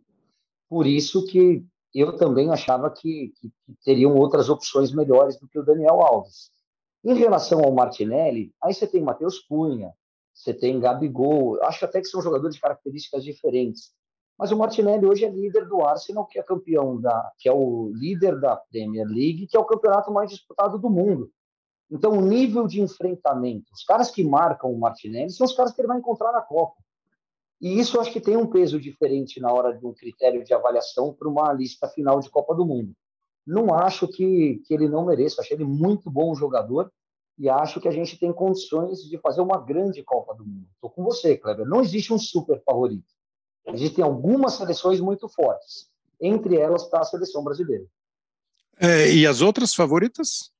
[0.70, 5.58] Por isso que eu também achava que, que, que teriam outras opções melhores do que
[5.58, 6.52] o Daniel Alves.
[7.04, 9.92] Em relação ao Martinelli, aí você tem Matheus Cunha,
[10.36, 13.92] você tem Gabigol, acho até que são jogadores de características diferentes.
[14.38, 17.92] Mas o Martinelli hoje é líder do Arsenal, que é campeão da, que é o
[17.96, 21.32] líder da Premier League, que é o campeonato mais disputado do mundo.
[21.92, 25.82] Então, o nível de enfrentamento, os caras que marcam o Martinelli são os caras que
[25.82, 26.76] ele vai encontrar na Copa.
[27.60, 31.14] E isso acho que tem um peso diferente na hora de um critério de avaliação
[31.14, 32.94] para uma lista final de Copa do Mundo.
[33.46, 36.92] Não acho que, que ele não mereça, achei ele muito bom jogador
[37.38, 40.68] e acho que a gente tem condições de fazer uma grande Copa do Mundo.
[40.76, 41.66] Estou com você, Kleber.
[41.66, 43.08] Não existe um super favorito.
[43.66, 45.90] Existem algumas seleções muito fortes.
[46.22, 47.86] Entre elas está a seleção brasileira.
[48.78, 50.52] É, e as outras favoritas?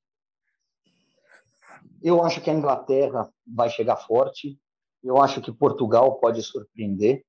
[2.02, 4.58] Eu acho que a Inglaterra vai chegar forte.
[5.02, 7.24] Eu acho que Portugal pode surpreender.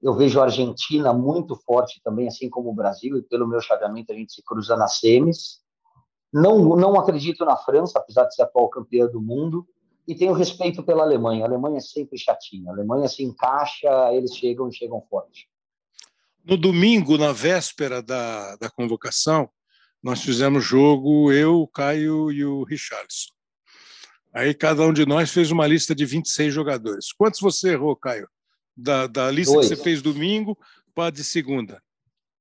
[0.00, 4.12] Eu vejo a Argentina muito forte também, assim como o Brasil, e pelo meu chaveamento
[4.12, 5.60] a gente se cruza nas semis.
[6.32, 9.66] Não, não acredito na França, apesar de ser atual campeã do mundo,
[10.06, 11.44] e tenho respeito pela Alemanha.
[11.44, 12.70] A Alemanha é sempre chatinha.
[12.70, 15.48] A Alemanha se encaixa, eles chegam e chegam forte.
[16.44, 19.48] No domingo, na véspera da, da convocação,
[20.02, 23.30] nós fizemos jogo, eu, o Caio e o Richardson.
[24.34, 27.12] Aí cada um de nós fez uma lista de 26 jogadores.
[27.12, 28.26] Quantos você errou, Caio?
[28.74, 29.68] Da, da lista Dois.
[29.68, 30.56] que você fez domingo
[30.94, 31.82] para de segunda?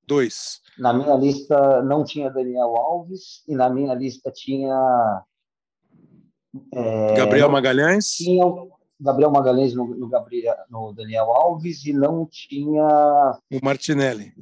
[0.08, 0.62] Dois.
[0.78, 5.24] Na minha lista não tinha Daniel Alves e na minha lista tinha.
[6.74, 8.08] É, Gabriel Magalhães?
[8.12, 8.46] Tinha
[9.00, 13.39] Gabriel Magalhães no, no, Gabriel, no Daniel Alves e não tinha.
[13.52, 14.34] O Martinelli.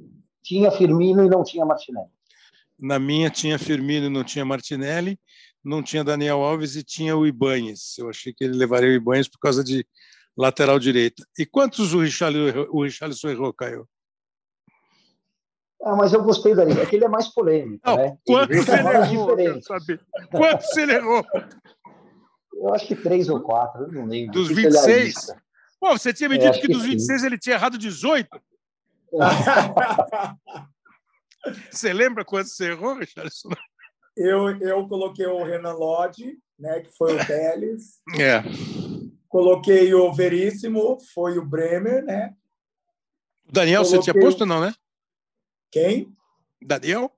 [0.44, 2.10] Tinha Firmino e não tinha Martinelli.
[2.78, 5.20] Na minha tinha Firmino e não tinha Martinelli
[5.64, 7.98] não tinha Daniel Alves e tinha o Ibanes.
[7.98, 9.86] Eu achei que ele levaria o Ibanes por causa de
[10.38, 11.24] lateral direita.
[11.38, 13.88] E quantos o Richarlison, o Richarlison errou, Caio?
[15.84, 17.82] Ah, mas eu gostei da é que ele é mais polêmico.
[17.86, 18.18] Não, né?
[18.26, 19.66] Quantos ele, errou?
[20.32, 21.26] Quantos ele errou?
[22.54, 24.34] Eu acho que três ou quatro, eu não lembro.
[24.34, 25.28] Dos 26?
[25.80, 27.26] Pô, você tinha me é, dito é, que, que dos 26 sim.
[27.26, 28.28] ele tinha errado 18?
[31.72, 33.50] você lembra quantos você errou, Richardson?
[34.20, 38.02] Eu, eu coloquei o Renan Lodge, né, que foi o Teles.
[38.20, 38.44] É.
[39.30, 42.36] Coloquei o Veríssimo, foi o Bremer, né?
[43.50, 44.04] Daniel, coloquei...
[44.04, 44.74] você tinha posto não, né?
[45.72, 46.14] Quem?
[46.62, 47.10] Daniel?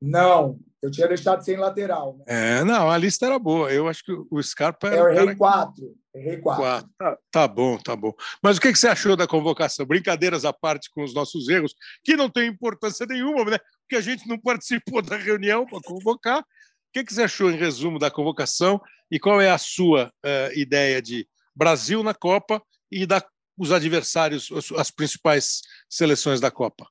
[0.00, 2.16] Não, eu tinha deixado sem lateral.
[2.18, 2.24] Né?
[2.28, 3.72] É, não, a lista era boa.
[3.72, 4.96] Eu acho que o Scarpa era.
[4.96, 5.36] Eu errei cara...
[5.36, 5.96] quatro.
[6.14, 6.62] Errei quatro.
[6.62, 6.90] quatro.
[6.98, 8.12] Tá, tá, bom, tá bom.
[8.42, 9.86] Mas o que, que você achou da convocação?
[9.86, 13.58] Brincadeiras à parte com os nossos erros, que não tem importância nenhuma, né?
[13.82, 16.40] Porque a gente não participou da reunião para convocar.
[16.40, 16.44] O
[16.92, 18.80] que, que você achou, em resumo, da convocação
[19.10, 23.24] e qual é a sua uh, ideia de Brasil na Copa e da,
[23.56, 26.88] os adversários, as principais seleções da Copa?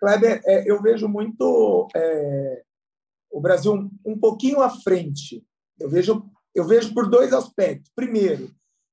[0.00, 2.62] Kleber, é, eu vejo muito é,
[3.30, 5.44] o Brasil um pouquinho à frente.
[5.78, 7.90] Eu vejo, eu vejo por dois aspectos.
[7.94, 8.50] Primeiro,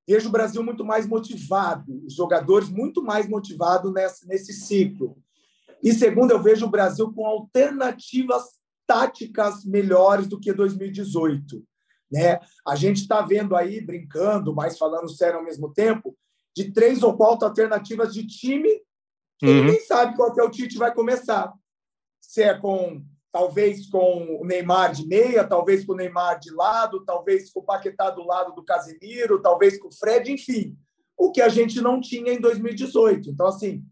[0.08, 5.18] vejo o Brasil muito mais motivado, os jogadores muito mais motivados nesse, nesse ciclo.
[5.84, 8.44] E segundo, eu vejo o Brasil com alternativas
[8.86, 11.64] táticas melhores do que 2018.
[12.12, 12.40] Né?
[12.68, 16.16] A gente está vendo aí, brincando, mas falando sério ao mesmo tempo,
[16.56, 18.70] de três ou quatro alternativas de time
[19.40, 19.66] que uhum.
[19.66, 21.52] ninguém sabe qual é o Tite vai começar.
[22.22, 27.06] Se é com talvez com o Neymar de meia, talvez com o Neymar de lado,
[27.06, 30.78] talvez com o Paquetá do lado do Casemiro, talvez com o Fred, enfim,
[31.18, 33.30] o que a gente não tinha em 2018.
[33.30, 33.84] Então, assim,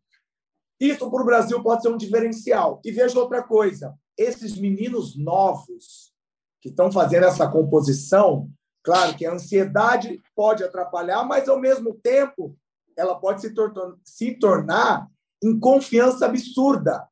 [0.80, 2.82] isso para o Brasil pode ser um diferencial.
[2.84, 6.14] E veja outra coisa: esses meninos novos
[6.62, 8.50] que estão fazendo essa composição,
[8.84, 12.58] claro que a ansiedade pode atrapalhar, mas ao mesmo tempo
[12.98, 15.08] ela pode se, tor se tornar
[15.42, 17.08] em confiança absurda.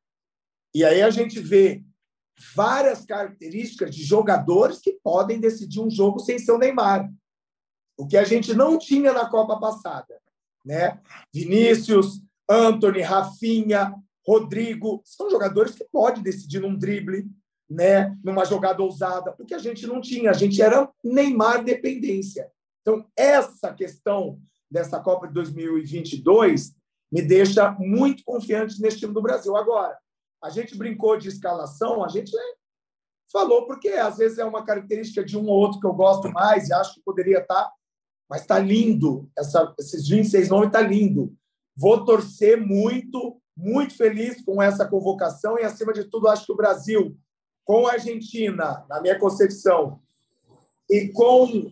[0.75, 1.82] E aí a gente vê
[2.56, 7.12] várias características de jogadores que podem decidir um jogo sem ser o Neymar.
[7.98, 10.20] O que a gente não tinha na Copa passada.
[10.64, 11.00] Né?
[11.34, 17.26] Vinícius, Anthony, Rafinha, Rodrigo, são jogadores que podem decidir num drible,
[17.70, 18.16] né?
[18.24, 20.30] numa jogada ousada, o que a gente não tinha.
[20.30, 22.52] A gente era Neymar dependência.
[22.82, 26.76] Então, essa questão dessa Copa de 2022
[27.12, 29.56] me deixa muito confiante nesse time do Brasil.
[29.56, 29.98] Agora,
[30.44, 32.32] a gente brincou de escalação, a gente
[33.32, 36.70] falou, porque às vezes é uma característica de um ou outro que eu gosto mais
[36.70, 37.72] e acho que poderia estar,
[38.30, 39.30] mas está lindo.
[39.38, 41.36] Essa, esses 26 nomes está lindo.
[41.76, 46.58] Vou torcer muito, muito feliz com essa convocação e, acima de tudo, acho que o
[46.58, 47.18] Brasil,
[47.66, 50.02] com a Argentina, na minha concepção,
[50.90, 51.72] e com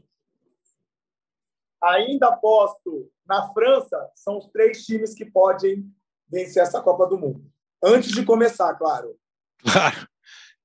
[1.81, 5.89] ainda aposto na França, são os três times que podem
[6.27, 7.54] vencer essa Copa do Mundo.
[7.85, 9.15] Antes de começar, claro.
[9.61, 10.07] Claro.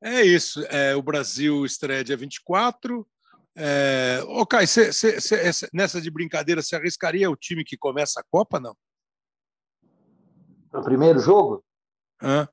[0.03, 0.65] É isso.
[0.69, 3.07] É, o Brasil estreia dia 24.
[3.55, 4.23] É...
[4.27, 8.25] Ô, Kai, cê, cê, cê, nessa de brincadeira, você arriscaria o time que começa a
[8.31, 8.75] Copa, não?
[10.73, 11.63] No primeiro jogo?
[12.23, 12.49] Hã?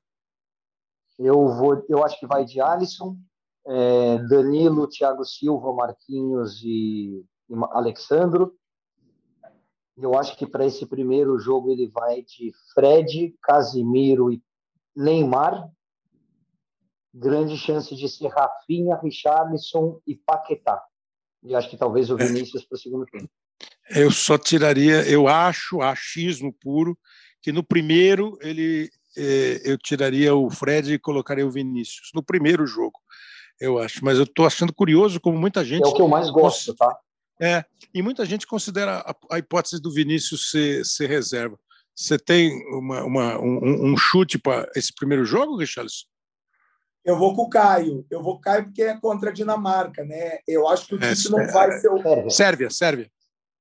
[1.18, 3.16] Eu, vou, eu acho que vai de Alisson,
[3.66, 8.54] é, Danilo, Thiago Silva, Marquinhos e, e Alexandro.
[9.96, 14.42] Eu acho que para esse primeiro jogo ele vai de Fred, Casimiro e
[14.98, 15.70] Neymar.
[17.14, 20.82] Grande chance de ser Rafinha, Richarlison e Paquetá.
[21.42, 22.26] E acho que talvez o é.
[22.26, 23.30] Vinícius para o segundo tempo.
[23.90, 26.98] Eu só tiraria, eu acho, achismo puro,
[27.40, 32.10] que no primeiro ele eh, eu tiraria o Fred e colocaria o Vinícius.
[32.14, 32.98] No primeiro jogo,
[33.60, 34.04] eu acho.
[34.04, 35.84] Mas eu estou achando curioso como muita gente.
[35.84, 36.98] É o que eu mais gosto, tá?
[37.40, 41.58] É, e muita gente considera a, a hipótese do Vinícius ser, ser reserva.
[41.98, 46.06] Você tem uma, uma um, um, chute para esse primeiro jogo, Richarlison?
[47.04, 48.06] Eu vou com o Caio.
[48.08, 50.38] Eu vou com o Caio porque é contra a Dinamarca, né?
[50.46, 52.30] Eu acho que o é, Tite não é, vai ser o.
[52.30, 53.10] Sérvia, Sérvia.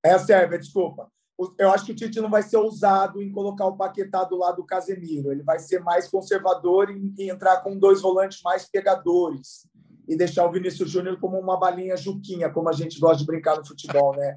[0.06, 1.12] É a Sérvia, desculpa.
[1.58, 4.58] Eu acho que o Tite não vai ser ousado em colocar o Paquetá do lado
[4.58, 5.32] do Casemiro.
[5.32, 9.68] Ele vai ser mais conservador em, em entrar com dois volantes mais pegadores
[10.08, 13.58] e deixar o Vinícius Júnior como uma balinha juquinha, como a gente gosta de brincar
[13.58, 14.36] no futebol, né?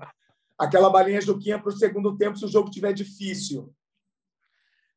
[0.58, 3.70] Aquela balinha juquinha para o segundo tempo se o jogo tiver difícil.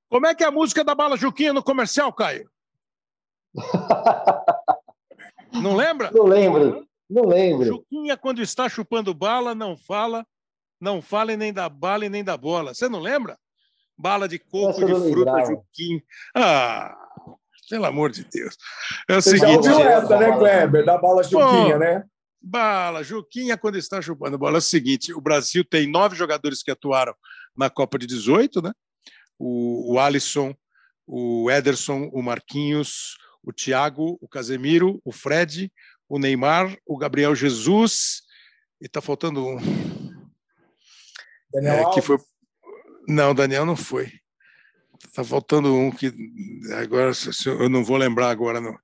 [0.09, 2.49] Como é que é a música da bala juquinha no comercial, Caio?
[5.53, 6.09] Não lembra?
[6.11, 6.87] Não lembro.
[7.09, 7.65] Não lembro.
[7.65, 10.25] Juquinha, quando está chupando bala, não fala,
[10.81, 12.73] não fala nem da bala e nem da bola.
[12.73, 13.37] Você não lembra?
[13.95, 15.45] Bala de coco, de fruta, lembrava.
[15.45, 16.03] Juquinha.
[16.35, 16.97] Ah,
[17.69, 18.57] pelo amor de Deus.
[19.07, 19.65] É o Você seguinte.
[19.65, 20.85] Já ouviu essa, né, Kleber?
[20.85, 22.03] Da bala Juquinha, né?
[22.41, 24.57] Bala, Juquinha, quando está chupando bola.
[24.57, 27.13] É o seguinte: o Brasil tem nove jogadores que atuaram
[27.55, 28.73] na Copa de 18, né?
[29.45, 30.55] O, o Alisson,
[31.05, 35.69] o Ederson, o Marquinhos, o Thiago, o Casemiro, o Fred,
[36.07, 38.21] o Neymar, o Gabriel Jesus,
[38.81, 39.57] e está faltando um.
[41.51, 42.17] Daniel é, que foi
[43.05, 44.13] Não, Daniel não foi.
[45.13, 46.13] Tá faltando um que
[46.77, 47.11] agora
[47.45, 48.61] eu não vou lembrar agora.
[48.61, 48.77] Não.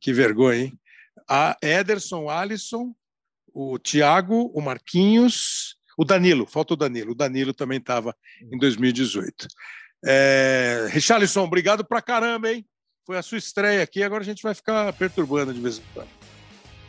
[0.00, 0.80] Que vergonha, hein?
[1.28, 2.92] A Ederson, Alisson,
[3.54, 6.46] o Thiago, o Marquinhos, o Danilo.
[6.46, 7.12] Falta o Danilo.
[7.12, 8.12] O Danilo também estava
[8.50, 9.46] em 2018.
[10.04, 12.64] É, Richarlison, obrigado pra caramba, hein?
[13.06, 16.08] Foi a sua estreia aqui, agora a gente vai ficar perturbando de vez em quando.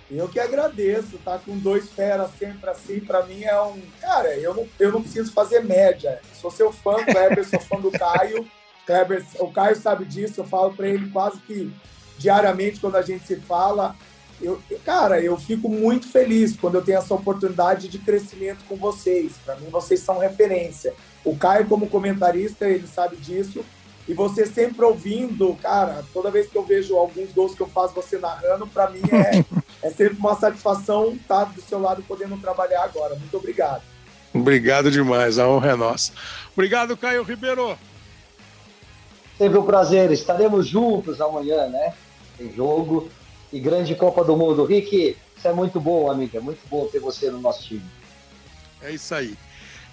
[0.09, 3.81] Eu que agradeço, tá com dois feras sempre assim, para mim é um.
[4.01, 6.19] Cara, eu não, eu não preciso fazer média.
[6.33, 8.45] Sou seu fã, Kleber, sou fã do Caio.
[8.85, 11.71] Kleber, o Caio sabe disso, eu falo para ele quase que
[12.17, 13.95] diariamente quando a gente se fala.
[14.41, 19.33] Eu, cara, eu fico muito feliz quando eu tenho essa oportunidade de crescimento com vocês.
[19.45, 20.93] Para mim, vocês são referência.
[21.23, 23.63] O Caio, como comentarista, ele sabe disso.
[24.07, 27.93] E você sempre ouvindo, cara, toda vez que eu vejo alguns gols que eu faço
[27.93, 29.45] você narrando, para mim é,
[29.87, 33.15] é sempre uma satisfação estar do seu lado podendo trabalhar agora.
[33.15, 33.83] Muito obrigado.
[34.33, 36.13] Obrigado demais, a honra é nossa.
[36.53, 37.77] Obrigado, Caio Ribeiro.
[39.37, 40.11] Sempre um prazer.
[40.11, 41.93] Estaremos juntos amanhã, né?
[42.37, 43.09] Tem jogo
[43.51, 44.65] e grande Copa do Mundo.
[44.65, 46.37] Rick, isso é muito bom, amiga.
[46.37, 47.83] É muito bom ter você no nosso time.
[48.81, 49.35] É isso aí.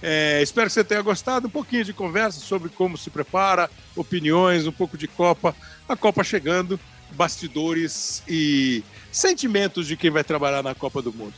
[0.02, 1.48] É, espero que você tenha gostado.
[1.48, 5.54] Um pouquinho de conversa sobre como se prepara, opiniões, um pouco de Copa.
[5.88, 6.78] A Copa chegando,
[7.12, 11.34] bastidores e sentimentos de quem vai trabalhar na Copa do Mundo.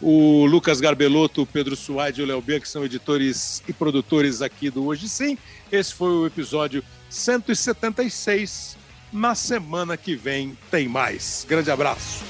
[0.00, 4.68] O Lucas Garbelotto, o Pedro Suaide e o Léo Bianchi são editores e produtores aqui
[4.68, 5.38] do Hoje Sim.
[5.70, 8.76] Esse foi o episódio 176.
[9.12, 11.46] Na semana que vem tem mais.
[11.48, 12.24] Grande abraço.